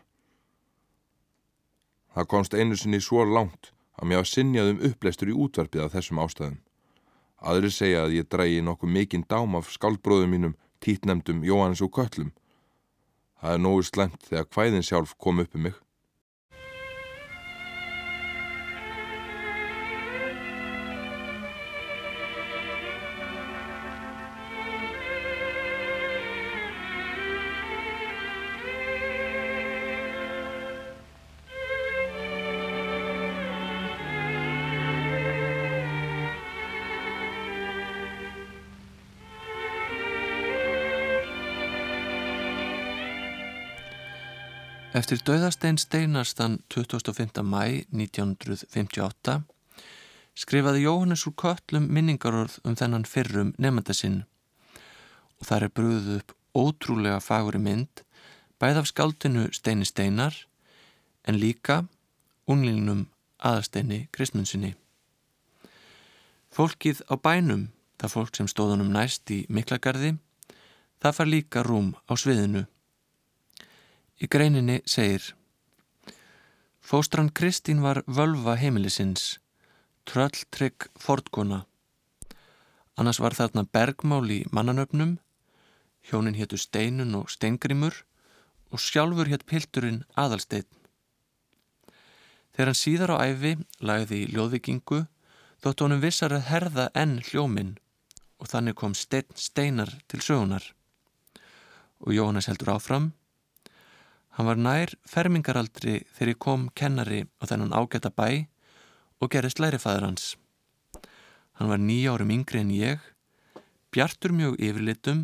Það 2.15 2.29
komst 2.31 2.55
einu 2.55 2.77
sinni 2.79 3.01
svo 3.03 3.25
langt 3.27 3.73
að 3.99 4.07
mér 4.07 4.21
hafa 4.21 4.31
sinjað 4.31 4.71
um 4.71 4.79
uppleistur 4.89 5.33
í 5.33 5.35
útvarpið 5.35 5.83
af 5.83 5.93
þessum 5.97 6.23
ástæðum. 6.23 6.57
Aðri 7.43 7.69
segja 7.73 8.05
að 8.05 8.15
ég 8.15 8.29
drægi 8.31 8.63
nokkuð 8.63 8.93
mikinn 8.95 9.27
dám 9.27 9.59
af 9.59 9.67
skaldbróðum 9.75 10.31
mínum 10.33 10.55
títnemdum 10.79 11.43
Jóhannes 11.43 11.83
og 11.83 11.91
Köllum. 11.99 12.31
Það 13.41 13.53
er 13.53 13.61
nógu 13.61 13.83
slemt 13.85 14.23
þegar 14.29 14.47
hvæðin 14.55 14.85
sjálf 14.85 15.13
kom 15.21 15.43
upp 15.43 15.55
um 15.55 15.67
mig. 15.67 15.75
Eftir 44.97 45.19
döðastein 45.21 45.77
Steinarstann 45.77 46.55
25. 46.73 47.43
mæ 47.45 47.83
1958 47.93 49.33
skrifaði 50.33 50.79
Jóhannes 50.87 51.25
úr 51.29 51.35
köllum 51.37 51.83
minningarorð 51.93 52.55
um 52.65 52.73
þennan 52.79 53.03
fyrrum 53.05 53.51
nefnda 53.61 53.93
sinn 53.93 54.15
og 55.37 55.49
þar 55.49 55.65
er 55.67 55.73
brúðuð 55.77 56.07
upp 56.15 56.33
ótrúlega 56.57 57.19
faguri 57.21 57.61
mynd 57.61 58.01
bæð 58.57 58.79
af 58.81 58.89
skaldinu 58.89 59.43
Steini 59.53 59.85
Steinar 59.85 60.39
en 61.29 61.37
líka 61.37 61.83
unglingum 62.49 63.03
aðasteini 63.37 64.07
Kristmundsinni. 64.09 64.71
Fólkið 66.49 67.03
á 67.05 67.21
bænum, 67.21 67.67
það 68.01 68.15
fólk 68.15 68.33
sem 68.39 68.49
stóðunum 68.49 68.89
næst 68.97 69.29
í 69.29 69.43
Miklagarði, 69.45 70.15
það 70.97 71.17
far 71.19 71.31
líka 71.35 71.65
rúm 71.69 71.93
á 72.09 72.17
sviðinu 72.17 72.65
Í 74.17 74.25
greininni 74.25 74.79
segir 74.89 75.35
Fóstran 76.81 77.27
Kristín 77.29 77.83
var 77.83 77.99
völva 78.07 78.55
heimilisins, 78.57 79.37
trölltrygg 80.09 80.87
fordkona. 80.97 81.67
Annars 82.97 83.19
var 83.21 83.35
þarna 83.37 83.67
bergmál 83.69 84.25
í 84.33 84.39
mannanöfnum, 84.49 85.19
hjónin 86.01 86.37
héttu 86.39 86.57
Steinun 86.57 87.13
og 87.19 87.29
Steingrimur 87.29 87.99
og 88.73 88.81
sjálfur 88.81 89.29
hétt 89.29 89.45
pilturinn 89.45 90.01
Aðalsteinn. 90.17 90.65
Þegar 92.55 92.71
hann 92.71 92.81
síðar 92.81 93.13
á 93.13 93.17
æfi 93.21 93.53
lagði 93.85 94.23
í 94.23 94.31
ljóðvikingu 94.33 95.03
þótt 95.61 95.85
honum 95.85 96.01
vissar 96.01 96.33
að 96.33 96.47
herða 96.49 96.87
enn 96.97 97.19
hljóminn 97.29 97.75
og 98.41 98.49
þannig 98.49 98.79
kom 98.81 98.97
Steinn 98.97 99.29
Steinar 99.37 99.93
til 100.09 100.23
sögunar. 100.25 100.65
Og 102.01 102.17
Jóhannes 102.17 102.49
heldur 102.49 102.73
áfram 102.79 103.11
Hann 104.37 104.45
var 104.45 104.59
nær 104.61 104.91
fermingaraldri 105.09 106.03
þegar 106.13 106.29
ég 106.29 106.37
kom 106.37 106.67
kennari 106.77 107.23
á 107.41 107.43
þennan 107.49 107.73
ágæta 107.73 108.11
bæ 108.13 108.45
og 109.17 109.31
gerist 109.33 109.57
lærifæður 109.57 110.03
hans. 110.05 110.25
Hann 111.57 111.71
var 111.71 111.81
nýja 111.81 112.13
árum 112.13 112.29
yngri 112.35 112.61
en 112.61 112.69
ég, 112.69 112.99
bjartur 113.89 114.35
mjög 114.37 114.59
yfirlitum, 114.61 115.23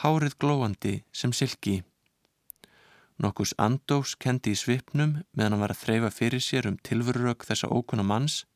hárið 0.00 0.38
glóandi 0.40 0.94
sem 1.12 1.34
silki. 1.36 1.82
Nokkus 3.20 3.52
andós 3.60 4.14
kendi 4.16 4.54
í 4.54 4.56
svipnum 4.56 5.18
meðan 5.36 5.58
hann 5.58 5.64
var 5.66 5.74
að 5.74 5.82
þreyfa 5.82 6.10
fyrir 6.16 6.40
sér 6.40 6.70
um 6.70 6.78
tilvörurök 6.88 7.44
þessa 7.44 7.68
ókunna 7.68 8.06
manns, 8.06 8.46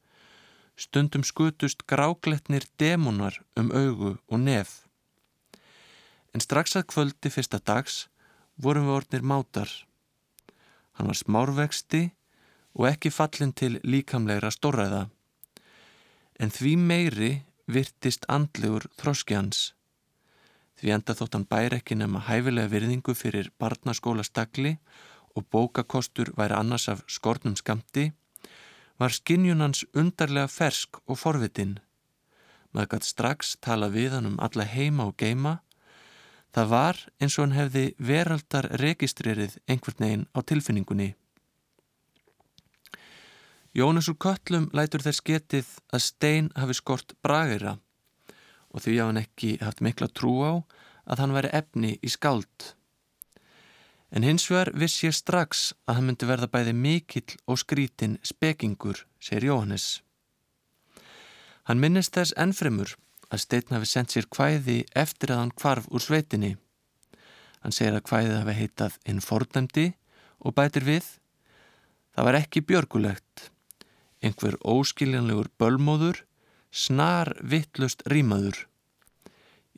stundum 0.72 1.20
skutust 1.20 1.85
grágletnir 1.85 2.64
demonar 2.81 3.42
um 3.61 3.68
augu 3.76 4.14
og 4.16 4.40
nef. 4.40 4.87
En 6.33 6.40
strax 6.40 6.78
að 6.81 6.88
kvöldi 6.94 7.28
fyrsta 7.28 7.61
dags 7.61 8.07
vorum 8.57 8.88
við 8.88 8.97
orðnir 8.97 9.23
mátar. 9.23 9.71
Hann 10.99 11.09
var 11.09 11.19
smárvexti 11.19 12.03
og 12.77 12.88
ekki 12.88 13.12
fallin 13.12 13.53
til 13.53 13.79
líkamlegra 13.85 14.51
stórræða. 14.53 15.07
En 16.41 16.51
því 16.51 16.75
meiri 16.77 17.33
virtist 17.67 18.27
andlegur 18.29 18.88
þroski 19.01 19.37
hans. 19.38 19.73
Því 20.79 20.97
enda 20.97 21.15
þótt 21.15 21.37
hann 21.37 21.49
bæri 21.49 21.79
ekki 21.79 21.97
nema 21.99 22.25
hæfilega 22.27 22.73
virðingu 22.73 23.15
fyrir 23.15 23.53
barnaskóla 23.61 24.25
stakli 24.27 24.77
og 25.37 25.47
bókakostur 25.53 26.33
væri 26.37 26.57
annars 26.59 26.88
af 26.88 27.05
skornum 27.09 27.57
skamti, 27.57 28.11
var 28.99 29.15
skinnjunans 29.15 29.85
undarlega 29.95 30.49
fersk 30.49 30.99
og 31.07 31.19
forvitin. 31.19 31.79
Maður 32.73 32.91
gætt 32.95 33.09
strax 33.09 33.57
tala 33.61 33.88
við 33.93 34.17
hann 34.17 34.29
um 34.33 34.41
alla 34.41 34.65
heima 34.69 35.09
og 35.09 35.17
geima 35.21 35.61
Það 36.53 36.69
var 36.69 36.99
eins 37.17 37.38
og 37.38 37.47
hann 37.47 37.57
hefði 37.57 37.85
veraldar 37.97 38.69
registrerið 38.81 39.57
einhvern 39.67 40.05
veginn 40.05 40.27
á 40.37 40.38
tilfinningunni. 40.45 41.15
Jónas 43.73 44.11
úr 44.12 44.19
köllum 44.21 44.69
lætur 44.77 45.01
þess 45.01 45.25
getið 45.25 45.69
að 45.97 46.05
stein 46.05 46.51
hafi 46.61 46.77
skort 46.77 47.15
bragira 47.25 47.79
og 48.69 48.85
því 48.85 48.99
að 48.99 49.09
hann 49.09 49.21
ekki 49.23 49.53
haft 49.65 49.81
mikla 49.81 50.11
trú 50.12 50.35
á 50.45 50.53
að 51.09 51.23
hann 51.25 51.33
væri 51.37 51.53
efni 51.57 51.93
í 52.05 52.12
skáld. 52.12 52.75
En 54.12 54.27
hins 54.29 54.45
vegar 54.51 54.75
viss 54.77 55.01
ég 55.07 55.17
strax 55.17 55.71
að 55.88 55.97
hann 55.97 56.11
myndi 56.11 56.29
verða 56.29 56.51
bæði 56.53 56.75
mikill 56.77 57.38
og 57.49 57.62
skrítin 57.62 58.19
spekingur, 58.21 59.07
segir 59.17 59.49
Jóhannes. 59.49 60.03
Hann 61.65 61.81
minnist 61.81 62.12
þess 62.12 62.37
ennfremur 62.37 62.93
að 63.33 63.42
Steinn 63.47 63.75
hafi 63.75 63.88
sendt 63.88 64.12
sér 64.12 64.29
kvæði 64.29 64.83
eftir 64.99 65.33
að 65.33 65.42
hann 65.42 65.57
kvarf 65.57 65.88
úr 65.88 66.05
sveitinni. 66.05 66.55
Hann 67.64 67.73
segir 67.73 67.97
að 67.97 68.07
kvæðið 68.11 68.38
hafi 68.42 68.59
heitað 68.61 69.01
inn 69.09 69.25
fordæmdi 69.25 69.88
og 70.42 70.57
bætir 70.59 70.85
við 70.85 71.09
Það 72.12 72.27
var 72.29 72.37
ekki 72.37 72.61
björgulegt. 72.68 73.47
Einhver 74.23 74.59
óskiljanlegur 74.68 75.49
bölmóður, 75.59 76.21
snar 76.71 77.33
vittlust 77.40 78.05
rímaður. 78.12 78.66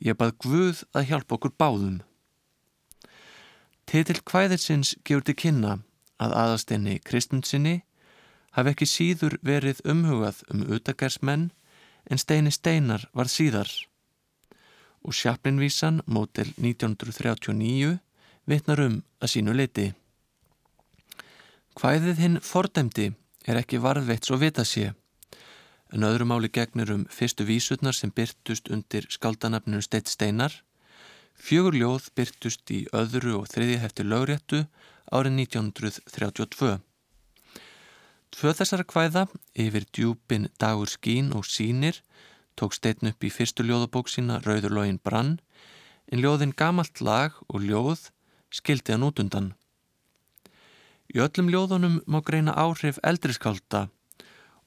Ég 0.03 0.17
bað 0.19 0.35
Guð 0.43 0.83
að 0.91 1.07
hjálpa 1.09 1.37
okkur 1.37 1.53
báðum. 1.55 2.01
Titill 3.87 4.19
kvæðinsins 4.27 4.95
gefur 5.07 5.23
til 5.23 5.37
kynna 5.39 5.77
að 6.19 6.35
aðastinni 6.41 6.97
Kristundsinni 7.07 7.75
hafi 8.57 8.73
ekki 8.73 8.87
síður 8.89 9.37
verið 9.45 9.79
umhugað 9.87 10.41
um 10.51 10.65
utakarsmenn 10.75 11.49
en 12.09 12.21
Steini 12.21 12.51
Steinar 12.51 13.07
var 13.13 13.29
síðar. 13.31 13.69
Og 15.05 15.13
Sjaplinvísan, 15.13 16.01
mótel 16.05 16.51
1939, 16.57 17.99
vitnar 18.45 18.81
um 18.81 18.99
að 19.21 19.31
sínu 19.35 19.53
leiti. 19.53 19.91
Hvæðið 21.75 22.21
hinn 22.23 22.39
fordæmdi 22.41 23.11
er 23.45 23.59
ekki 23.59 23.81
varðveitt 23.83 24.25
svo 24.25 24.39
vita 24.41 24.63
sé, 24.65 24.93
en 25.93 26.05
öðru 26.07 26.25
máli 26.29 26.49
gegnir 26.49 26.91
um 26.93 27.05
fyrstu 27.11 27.45
vísutnar 27.45 27.93
sem 27.93 28.13
byrtust 28.15 28.71
undir 28.73 29.05
skaldanafninu 29.11 29.83
Steitt 29.83 30.09
Steinar, 30.09 30.53
fjögur 31.35 31.75
ljóð 31.77 32.09
byrtust 32.15 32.71
í 32.71 32.85
öðru 32.95 33.41
og 33.41 33.49
þriði 33.51 33.81
hefti 33.83 34.07
lögréttu 34.07 34.65
árið 35.11 35.41
1932. 35.45 36.79
Tvö 38.35 38.51
þessara 38.51 38.83
kvæða 38.83 39.21
yfir 39.63 39.85
djúpin 39.95 40.49
dagur 40.59 40.89
skín 40.91 41.29
og 41.37 41.45
sínir 41.47 42.01
tók 42.59 42.73
steitn 42.75 43.07
upp 43.07 43.23
í 43.23 43.29
fyrstu 43.31 43.63
ljóðabók 43.63 44.09
sína 44.11 44.41
Rauðurlógin 44.43 44.97
brann 44.99 45.37
en 46.11 46.19
ljóðin 46.19 46.51
gamalt 46.51 46.99
lag 46.99 47.37
og 47.47 47.63
ljóð 47.63 48.09
skildi 48.51 48.91
hann 48.91 49.05
út 49.07 49.21
undan. 49.23 49.47
Í 51.15 51.23
öllum 51.23 51.47
ljóðunum 51.53 51.95
má 52.11 52.19
greina 52.27 52.57
áhrif 52.59 52.99
eldriskálda 53.07 53.85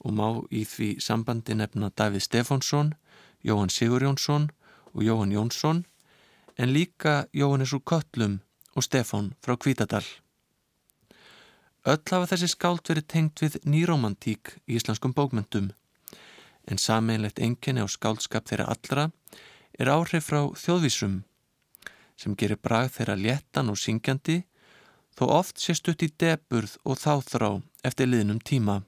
og 0.01 0.17
má 0.17 0.27
í 0.49 0.63
því 0.65 0.89
sambandi 1.05 1.53
nefna 1.53 1.91
Davíð 1.93 2.25
Stefánsson, 2.25 2.95
Jóhann 3.45 3.69
Sigurjónsson 3.69 4.49
og 4.95 5.05
Jóhann 5.05 5.35
Jónsson 5.37 5.83
en 6.57 6.73
líka 6.73 7.29
Jóhannes 7.37 7.77
úr 7.77 7.85
Köllum 7.85 8.41
og 8.73 8.89
Stefán 8.89 9.35
frá 9.45 9.53
Kvítadal. 9.61 10.09
Öll 11.87 12.01
hafa 12.11 12.27
þessi 12.27 12.49
skált 12.51 12.89
verið 12.91 13.05
tengt 13.07 13.39
við 13.39 13.53
nýromantík 13.63 14.57
í 14.67 14.75
íslenskum 14.75 15.13
bókmyndum 15.15 15.69
en 16.69 16.81
sameinlegt 16.81 17.39
enginni 17.39 17.79
á 17.79 17.87
skáldskap 17.87 18.49
þeirra 18.49 18.67
allra 18.73 19.05
er 19.79 19.91
áhrif 19.93 20.27
frá 20.27 20.41
þjóðvísum 20.59 21.21
sem 22.19 22.35
gerir 22.35 22.59
brað 22.59 22.91
þeirra 22.97 23.15
léttan 23.15 23.71
og 23.71 23.79
syngjandi 23.79 24.41
þó 25.15 25.23
oft 25.37 25.63
sé 25.63 25.77
stutt 25.77 26.03
í 26.03 26.11
deburð 26.19 26.75
og 26.83 26.99
þáþrá 26.99 27.51
eftir 27.87 28.11
liðnum 28.11 28.43
tíma. 28.43 28.81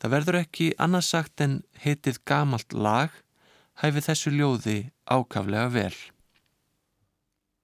Það 0.00 0.14
verður 0.16 0.40
ekki 0.42 0.68
annarsagt 0.76 1.40
en 1.40 1.62
heitið 1.80 2.20
gamalt 2.28 2.76
lag 2.76 3.16
hæfi 3.80 4.04
þessu 4.04 4.36
ljóði 4.36 4.78
ákaflega 5.08 5.72
vel. 5.72 5.96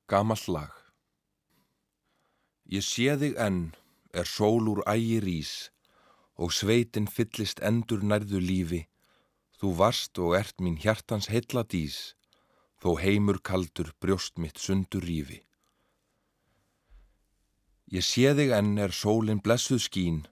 Gamalt 0.08 0.48
lag 0.48 0.85
Ég 2.66 2.82
sé 2.82 3.12
þig 3.14 3.36
enn, 3.38 3.74
er 4.10 4.26
sól 4.26 4.66
úr 4.66 4.82
ægi 4.90 5.20
rís 5.22 5.52
og 6.36 6.50
sveitin 6.52 7.06
fyllist 7.06 7.62
endur 7.62 8.02
nærðu 8.02 8.40
lífi. 8.42 8.82
Þú 9.56 9.72
varst 9.78 10.18
og 10.18 10.34
ert 10.36 10.58
mín 10.60 10.76
hjartans 10.82 11.30
heilla 11.32 11.62
dís, 11.62 12.16
þó 12.82 12.98
heimur 13.00 13.38
kaldur 13.40 13.94
brjóst 14.02 14.36
mitt 14.42 14.58
sundur 14.58 15.06
rífi. 15.06 15.40
Ég 17.86 18.04
sé 18.04 18.34
þig 18.34 18.50
enn 18.58 18.74
er 18.82 18.92
sólinn 18.92 19.40
blessuð 19.40 19.80
skín, 19.86 20.24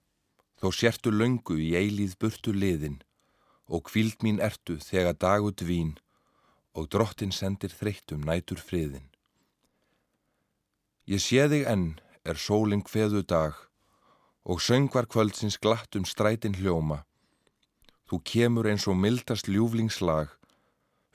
þó 0.59 0.75
sértu 0.75 1.14
löngu 1.14 1.57
í 1.57 1.73
eilíð 1.79 2.18
burtu 2.18 2.53
liðin 2.53 2.99
og 3.70 3.87
kvíld 3.88 4.27
mín 4.27 4.42
ertu 4.42 4.77
þegar 4.83 5.16
dagut 5.23 5.62
vín 5.62 5.94
og 6.75 6.90
drottin 6.90 7.33
sendir 7.33 7.70
þreyttum 7.70 8.27
nætur 8.27 8.59
friðin. 8.59 9.07
Ég 11.07 11.23
sé 11.23 11.47
þig 11.49 11.64
enn 11.70 11.94
er 12.25 12.41
sólinn 12.41 12.85
hveðu 12.89 13.23
dag 13.23 13.59
og 14.45 14.61
söngvar 14.61 15.09
kvöldsins 15.09 15.59
glatt 15.61 15.97
um 15.97 16.05
strætin 16.05 16.57
hljóma. 16.61 17.05
Þú 18.09 18.21
kemur 18.31 18.69
eins 18.69 18.89
og 18.89 18.99
mildast 19.01 19.49
ljúflingslag 19.49 20.33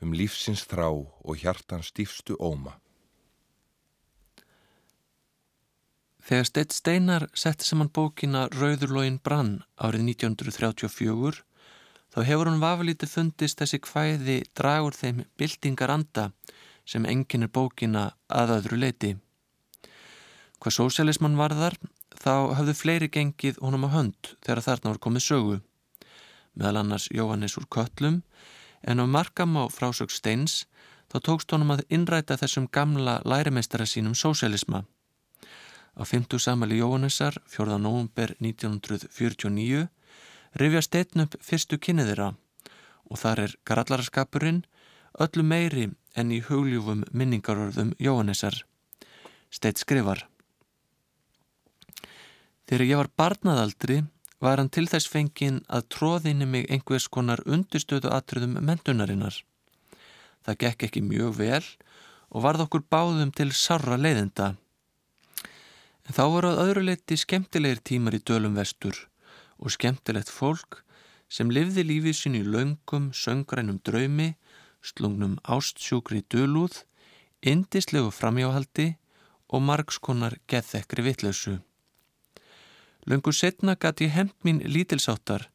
um 0.02 0.14
lífsins 0.14 0.64
þrá 0.70 0.90
og 0.90 1.36
hjartans 1.42 1.92
stífstu 1.92 2.38
óma. 2.40 2.78
Þegar 6.30 6.46
Steitt 6.46 6.74
Steinar 6.76 7.26
setti 7.34 7.66
saman 7.66 7.90
bókina 7.90 8.48
Rauðurlógin 8.54 9.22
brann 9.24 9.64
árið 9.82 10.04
1934 10.14 11.40
þá 12.14 12.20
hefur 12.26 12.50
hún 12.50 12.62
vafalítið 12.62 13.14
fundist 13.14 13.62
þessi 13.62 13.80
hvæði 13.86 14.36
dragur 14.58 14.98
þeim 14.98 15.24
bildingar 15.42 15.94
anda 15.94 16.30
sem 16.86 17.06
enginn 17.06 17.46
er 17.48 17.54
bókina 17.54 18.12
að 18.30 18.56
öðru 18.60 18.80
leiti. 18.84 19.16
Hvað 20.60 20.76
sósialismann 20.76 21.38
varðar 21.40 21.78
þá 22.20 22.52
hafðu 22.58 22.74
fleiri 22.76 23.08
gengið 23.08 23.62
honum 23.64 23.86
á 23.88 23.96
hönd 23.96 24.32
þegar 24.44 24.60
þarna 24.66 24.90
voru 24.92 25.02
komið 25.06 25.24
sögu. 25.24 25.58
Meðal 26.60 26.80
annars 26.82 27.06
Jóhannes 27.16 27.56
úr 27.56 27.68
Köllum 27.72 28.18
en 28.84 29.00
á 29.00 29.06
markam 29.08 29.56
á 29.56 29.72
frásög 29.72 30.12
Steins 30.12 30.66
þá 31.08 31.18
tókst 31.24 31.54
honum 31.56 31.72
að 31.72 31.86
innræta 31.88 32.36
þessum 32.42 32.68
gamla 32.68 33.22
lærimeistara 33.24 33.88
sínum 33.88 34.18
sósialisma. 34.20 34.84
Á 35.96 36.04
50 36.04 36.44
samali 36.44 36.82
Jóhannesar, 36.82 37.40
4. 37.48 37.78
november 37.80 38.36
1949, 38.44 39.88
rifja 40.60 40.82
steitn 40.84 41.24
upp 41.24 41.38
fyrstu 41.40 41.80
kynniðira 41.80 42.34
og 43.08 43.22
þar 43.22 43.46
er 43.46 43.56
grallaraskapurinn 43.64 44.66
öllu 45.24 45.48
meiri 45.48 45.88
enn 46.20 46.36
í 46.36 46.42
hugljúfum 46.44 47.06
minningarörðum 47.16 47.96
Jóhannesar. 47.96 48.60
Steitt 49.50 49.80
skrifar 49.80 50.28
Þegar 52.70 52.86
ég 52.86 53.00
var 53.00 53.08
barnaðaldri 53.18 53.96
var 54.46 54.60
hann 54.62 54.68
til 54.70 54.86
þess 54.86 55.10
fengin 55.10 55.56
að 55.74 55.88
tróðinni 55.96 56.46
mig 56.46 56.68
einhvers 56.70 57.08
konar 57.10 57.42
undirstöðu 57.50 58.12
atriðum 58.14 58.60
mentunarinnar. 58.62 59.40
Það 60.46 60.60
gekk 60.64 60.84
ekki 60.86 61.02
mjög 61.02 61.32
vel 61.40 61.64
og 62.30 62.44
varð 62.46 62.68
okkur 62.68 62.84
báðum 62.94 63.32
til 63.34 63.50
sarra 63.58 63.98
leiðinda. 63.98 64.52
En 66.06 66.14
þá 66.14 66.22
voru 66.30 66.52
að 66.52 66.62
öðru 66.68 66.84
leiti 66.86 67.18
skemmtilegir 67.18 67.82
tímar 67.90 68.18
í 68.20 68.22
dölum 68.22 68.54
vestur 68.58 69.00
og 69.58 69.74
skemmtilegt 69.74 70.30
fólk 70.30 70.84
sem 71.26 71.50
livði 71.50 71.88
lífið 71.90 72.16
sín 72.20 72.38
í 72.38 72.44
laungum, 72.46 73.10
söngrænum 73.18 73.82
draumi, 73.82 74.36
slungnum 74.82 75.40
ástsjúkri 75.42 76.22
dölúð, 76.30 76.84
indislegu 77.42 78.14
framjáhaldi 78.14 78.92
og 79.50 79.66
margskonar 79.66 80.38
geðþekri 80.46 81.08
vitlausu. 81.10 81.58
Lungu 83.10 83.32
setna 83.34 83.74
gæti 83.76 84.06
ég 84.06 84.14
hemmt 84.14 84.36
mín 84.46 84.60
lítilsáttar 84.62 85.48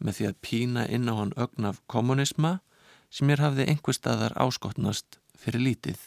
með 0.00 0.14
því 0.16 0.26
að 0.28 0.38
pína 0.46 0.84
inn 0.88 1.10
á 1.12 1.14
hann 1.18 1.34
ögnaf 1.36 1.82
kommunisma 1.86 2.52
sem 3.12 3.28
mér 3.28 3.42
hafði 3.44 3.66
einhver 3.68 3.96
staðar 3.96 4.32
áskotnast 4.40 5.18
fyrir 5.36 5.60
lítið. 5.60 5.98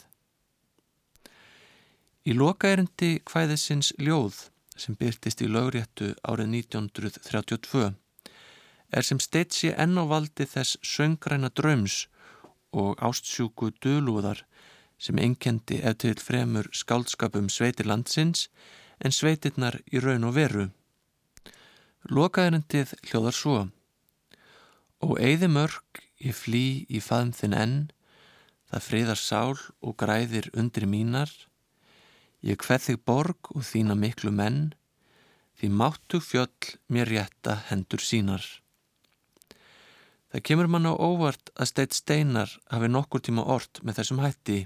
Í 2.25 2.33
lokaerendi 2.33 3.19
hvæðisins 3.29 3.91
ljóð 4.01 4.47
sem 4.75 4.97
byrtist 4.97 5.43
í 5.45 5.49
lögréttu 5.51 6.15
árið 6.25 6.49
1932 6.57 7.91
er 8.97 9.05
sem 9.05 9.21
steitt 9.21 9.53
sé 9.53 9.75
enn 9.77 9.99
á 10.01 10.03
valdi 10.09 10.47
þess 10.49 10.79
söngræna 10.81 11.51
dröms 11.53 12.07
og 12.73 12.97
ástsjúku 12.97 13.69
dölúðar 13.85 14.41
sem 14.97 15.21
einkendi 15.21 15.77
eftir 15.91 16.17
fremur 16.17 16.71
skáldskapum 16.73 17.51
sveitir 17.53 17.85
landsins 17.91 18.47
en 18.97 19.13
sveitirnar 19.13 19.77
í 19.93 20.01
raun 20.01 20.25
og 20.25 20.35
veru. 20.39 20.65
Lokaðurindið 22.11 22.93
hljóðar 23.09 23.35
svo. 23.35 23.57
Og 25.01 25.17
eigði 25.17 25.49
mörg 25.49 26.01
ég 26.21 26.37
flý 26.37 26.85
í 26.89 27.01
faðum 27.01 27.33
þinn 27.33 27.57
enn. 27.57 27.77
Það 28.69 28.87
friðar 28.87 29.21
sál 29.21 29.57
og 29.81 29.95
græðir 30.01 30.49
undir 30.53 30.85
mínar. 30.89 31.31
Ég 32.45 32.61
hveð 32.61 32.89
þig 32.89 33.01
borg 33.05 33.51
og 33.55 33.65
þína 33.65 33.97
miklu 33.97 34.33
menn 34.33 34.73
Því 35.55 35.69
máttu 35.71 36.19
fjöll 36.19 36.75
mér 36.91 37.07
rétta 37.07 37.53
hendur 37.69 38.03
sínar. 38.03 38.43
Það 40.35 40.43
kemur 40.49 40.67
mann 40.67 40.89
á 40.91 40.91
óvart 40.91 41.47
að 41.55 41.69
steitt 41.69 41.95
steinar 41.95 42.51
hafi 42.67 42.89
nokkur 42.91 43.23
tíma 43.23 43.45
orrt 43.47 43.79
með 43.87 44.01
þessum 44.01 44.19
hætti 44.19 44.65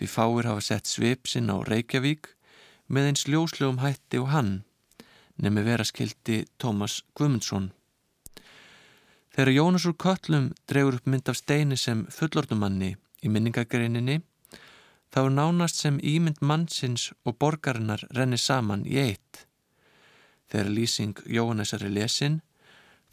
Því 0.00 0.08
fáir 0.08 0.48
hafa 0.48 0.62
sett 0.64 0.88
svip 0.88 1.28
sinn 1.28 1.52
á 1.52 1.60
Reykjavík 1.60 2.30
með 2.88 3.10
eins 3.10 3.26
ljóslegum 3.28 3.82
hætti 3.82 4.22
og 4.22 4.30
hann 4.32 4.52
nefnir 5.40 5.64
vera 5.64 5.84
skildi 5.88 6.42
Tómas 6.60 7.00
Guðmundsson. 7.16 7.70
Þegar 9.30 9.52
Jónas 9.54 9.86
úr 9.88 9.96
Köllum 9.96 10.50
dregur 10.68 10.98
upp 10.98 11.06
mynd 11.08 11.28
af 11.30 11.38
steini 11.38 11.78
sem 11.78 12.02
fullordumanni 12.12 12.96
í 13.22 13.30
minningagreininni 13.30 14.18
þá 15.10 15.20
er 15.22 15.32
nánast 15.36 15.80
sem 15.80 16.00
ímynd 16.02 16.42
mannsins 16.42 17.10
og 17.24 17.38
borgarinnar 17.42 18.04
renni 18.16 18.38
saman 18.38 18.84
í 18.86 18.98
eitt. 19.02 19.46
Þegar 20.50 20.74
lýsing 20.76 21.22
Jóhannesar 21.26 21.86
er 21.86 21.94
lesin 21.94 22.40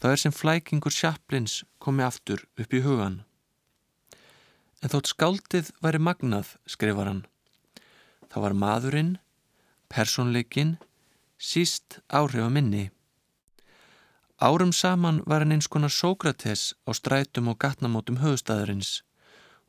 þá 0.02 0.10
er 0.12 0.22
sem 0.22 0.34
flækingur 0.34 0.94
sjaplins 0.94 1.62
komi 1.82 2.04
aftur 2.06 2.44
upp 2.58 2.74
í 2.74 2.82
hugan. 2.84 3.22
En 4.82 4.92
þótt 4.92 5.10
skáldið 5.10 5.72
væri 5.82 5.98
magnað, 5.98 6.52
skrifar 6.70 7.10
hann. 7.10 7.24
Það 8.30 8.44
var 8.44 8.54
maðurinn, 8.62 9.14
personleikin 9.90 10.76
síst 11.38 12.00
áhrifa 12.08 12.50
minni. 12.50 12.90
Árum 14.38 14.72
saman 14.72 15.22
var 15.26 15.42
hann 15.42 15.54
eins 15.54 15.66
konar 15.66 15.90
Sókrates 15.90 16.74
á 16.86 16.90
strætum 16.94 17.48
og 17.50 17.58
gatnamótum 17.58 18.20
höfustæðurins 18.22 19.02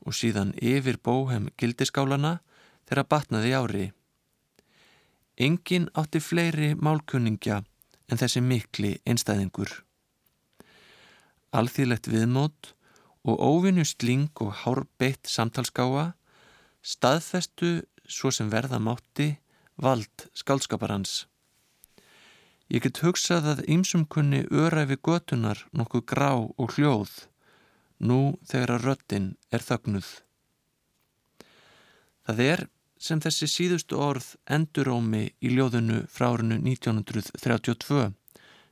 og 0.06 0.14
síðan 0.14 0.52
yfir 0.62 0.98
bóhem 1.02 1.48
gildiskálana 1.58 2.38
þegar 2.86 3.08
batnaði 3.10 3.54
ári. 3.54 3.86
Engin 5.38 5.88
átti 5.94 6.20
fleiri 6.20 6.74
málkunningja 6.74 7.62
en 8.10 8.20
þessi 8.20 8.42
mikli 8.42 8.96
einstæðingur. 9.06 9.70
Alþýðlegt 11.50 12.10
viðmót 12.10 12.74
og 13.26 13.40
óvinnu 13.40 13.84
sling 13.84 14.30
og 14.42 14.54
hárbeitt 14.62 15.26
samtalskáa 15.26 16.12
staðfestu 16.82 17.80
svo 18.06 18.30
sem 18.34 18.50
verða 18.52 18.78
mátti 18.78 19.32
vald 19.80 20.28
skálskaparans. 20.34 21.29
Ég 22.70 22.84
get 22.84 23.00
hugsað 23.02 23.48
að 23.50 23.64
ýmsumkunni 23.74 24.44
öræfi 24.54 24.96
götunar 25.02 25.64
nokkuð 25.74 26.04
grá 26.12 26.30
og 26.38 26.76
hljóð, 26.76 27.10
nú 27.98 28.38
þegar 28.46 28.74
að 28.76 28.84
röttin 28.86 29.26
er 29.50 29.64
þögnuð. 29.66 30.10
Það 32.28 32.44
er 32.46 32.62
sem 33.00 33.20
þessi 33.24 33.48
síðustu 33.50 33.98
orð 33.98 34.28
endurómi 34.46 35.24
í 35.42 35.50
ljóðunu 35.56 36.04
frá 36.12 36.28
árinu 36.30 36.60
1932 36.62 38.12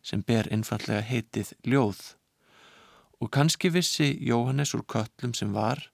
sem 0.04 0.22
ber 0.22 0.46
einfallega 0.54 1.02
heitið 1.02 1.54
ljóð 1.66 2.02
og 3.18 3.30
kannski 3.34 3.70
vissi 3.74 4.12
Jóhannes 4.22 4.74
úr 4.78 4.84
köllum 4.86 5.34
sem 5.34 5.50
var 5.56 5.88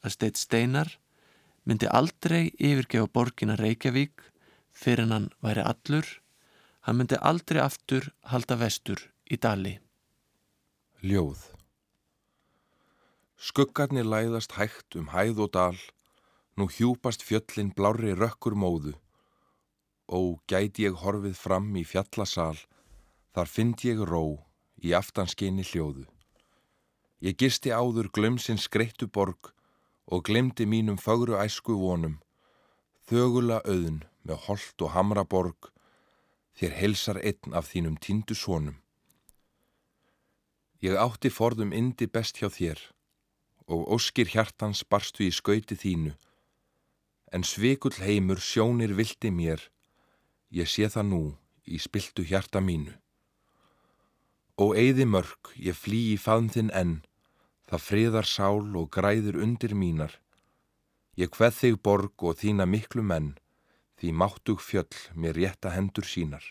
að 0.00 0.14
steitt 0.16 0.40
steinar 0.40 0.96
myndi 1.68 1.88
aldrei 1.90 2.54
yfirgefa 2.56 3.10
borgina 3.12 3.56
Reykjavík 3.60 4.30
fyrir 4.74 5.10
hann 5.12 5.28
væri 5.44 5.64
allur, 5.64 6.06
hann 6.84 7.00
myndi 7.00 7.16
aldrei 7.20 7.62
aftur 7.64 8.10
halda 8.30 8.56
vestur 8.60 9.00
í 9.32 9.40
dali. 9.40 9.78
Ljóð 11.00 11.54
Skuggarnir 13.44 14.06
læðast 14.08 14.54
hægt 14.56 14.96
um 14.96 15.10
hæð 15.12 15.40
og 15.44 15.50
dal, 15.52 15.80
nú 16.56 16.64
hjúpast 16.72 17.20
fjöllin 17.20 17.74
blári 17.76 18.14
rökkur 18.16 18.54
móðu. 18.56 18.94
Ó, 20.08 20.40
gæti 20.48 20.86
ég 20.86 20.96
horfið 21.02 21.36
fram 21.36 21.66
í 21.76 21.82
fjallasal, 21.84 22.56
þar 23.36 23.50
fynd 23.50 23.84
ég 23.84 24.00
ró 24.00 24.22
í 24.80 24.94
aftanskinni 24.96 25.64
hljóðu. 25.64 26.06
Ég 27.20 27.36
gisti 27.36 27.68
áður 27.68 28.08
glömsins 28.16 28.64
skreittu 28.64 29.10
borg 29.12 29.52
og 30.08 30.24
glemdi 30.24 30.64
mínum 30.64 30.96
fögru 30.96 31.36
æsku 31.40 31.76
vonum, 31.80 32.16
þögula 33.08 33.60
auðn 33.68 34.04
með 34.24 34.40
holt 34.46 34.84
og 34.84 34.94
hamraborg, 34.96 35.73
þér 36.58 36.72
helsar 36.80 37.18
einn 37.20 37.54
af 37.58 37.70
þínum 37.72 37.98
tindu 37.98 38.34
svonum. 38.38 38.78
Ég 40.84 40.98
átti 41.00 41.30
forðum 41.32 41.72
indi 41.72 42.06
best 42.06 42.38
hjá 42.38 42.50
þér 42.52 42.80
og 43.64 43.86
óskir 43.96 44.28
hjartans 44.28 44.82
barstu 44.84 45.24
í 45.24 45.32
skauti 45.32 45.76
þínu, 45.80 46.12
en 47.32 47.46
svikull 47.48 47.96
heimur 48.04 48.40
sjónir 48.40 48.92
vildi 48.98 49.30
mér, 49.32 49.62
ég 50.52 50.68
sé 50.68 50.90
það 50.92 51.08
nú 51.08 51.22
í 51.64 51.80
spiltu 51.80 52.26
hjarta 52.28 52.60
mínu. 52.60 52.92
Og 54.60 54.76
eigði 54.78 55.06
mörg, 55.08 55.50
ég 55.56 55.74
flý 55.74 56.12
í 56.12 56.18
faðn 56.20 56.50
þinn 56.52 56.74
enn, 56.76 56.94
það 57.66 57.86
friðar 57.88 58.28
sál 58.28 58.76
og 58.76 58.90
græður 58.92 59.40
undir 59.42 59.74
mínar. 59.74 60.12
Ég 61.16 61.32
hveð 61.32 61.56
þig 61.62 61.80
borg 61.82 62.22
og 62.22 62.36
þína 62.38 62.68
miklu 62.68 63.02
menn, 63.02 63.32
því 64.04 64.12
máttug 64.12 64.60
fjöll 64.60 64.92
mér 65.16 65.34
rétta 65.34 65.70
hendur 65.72 66.04
sínar. 66.04 66.44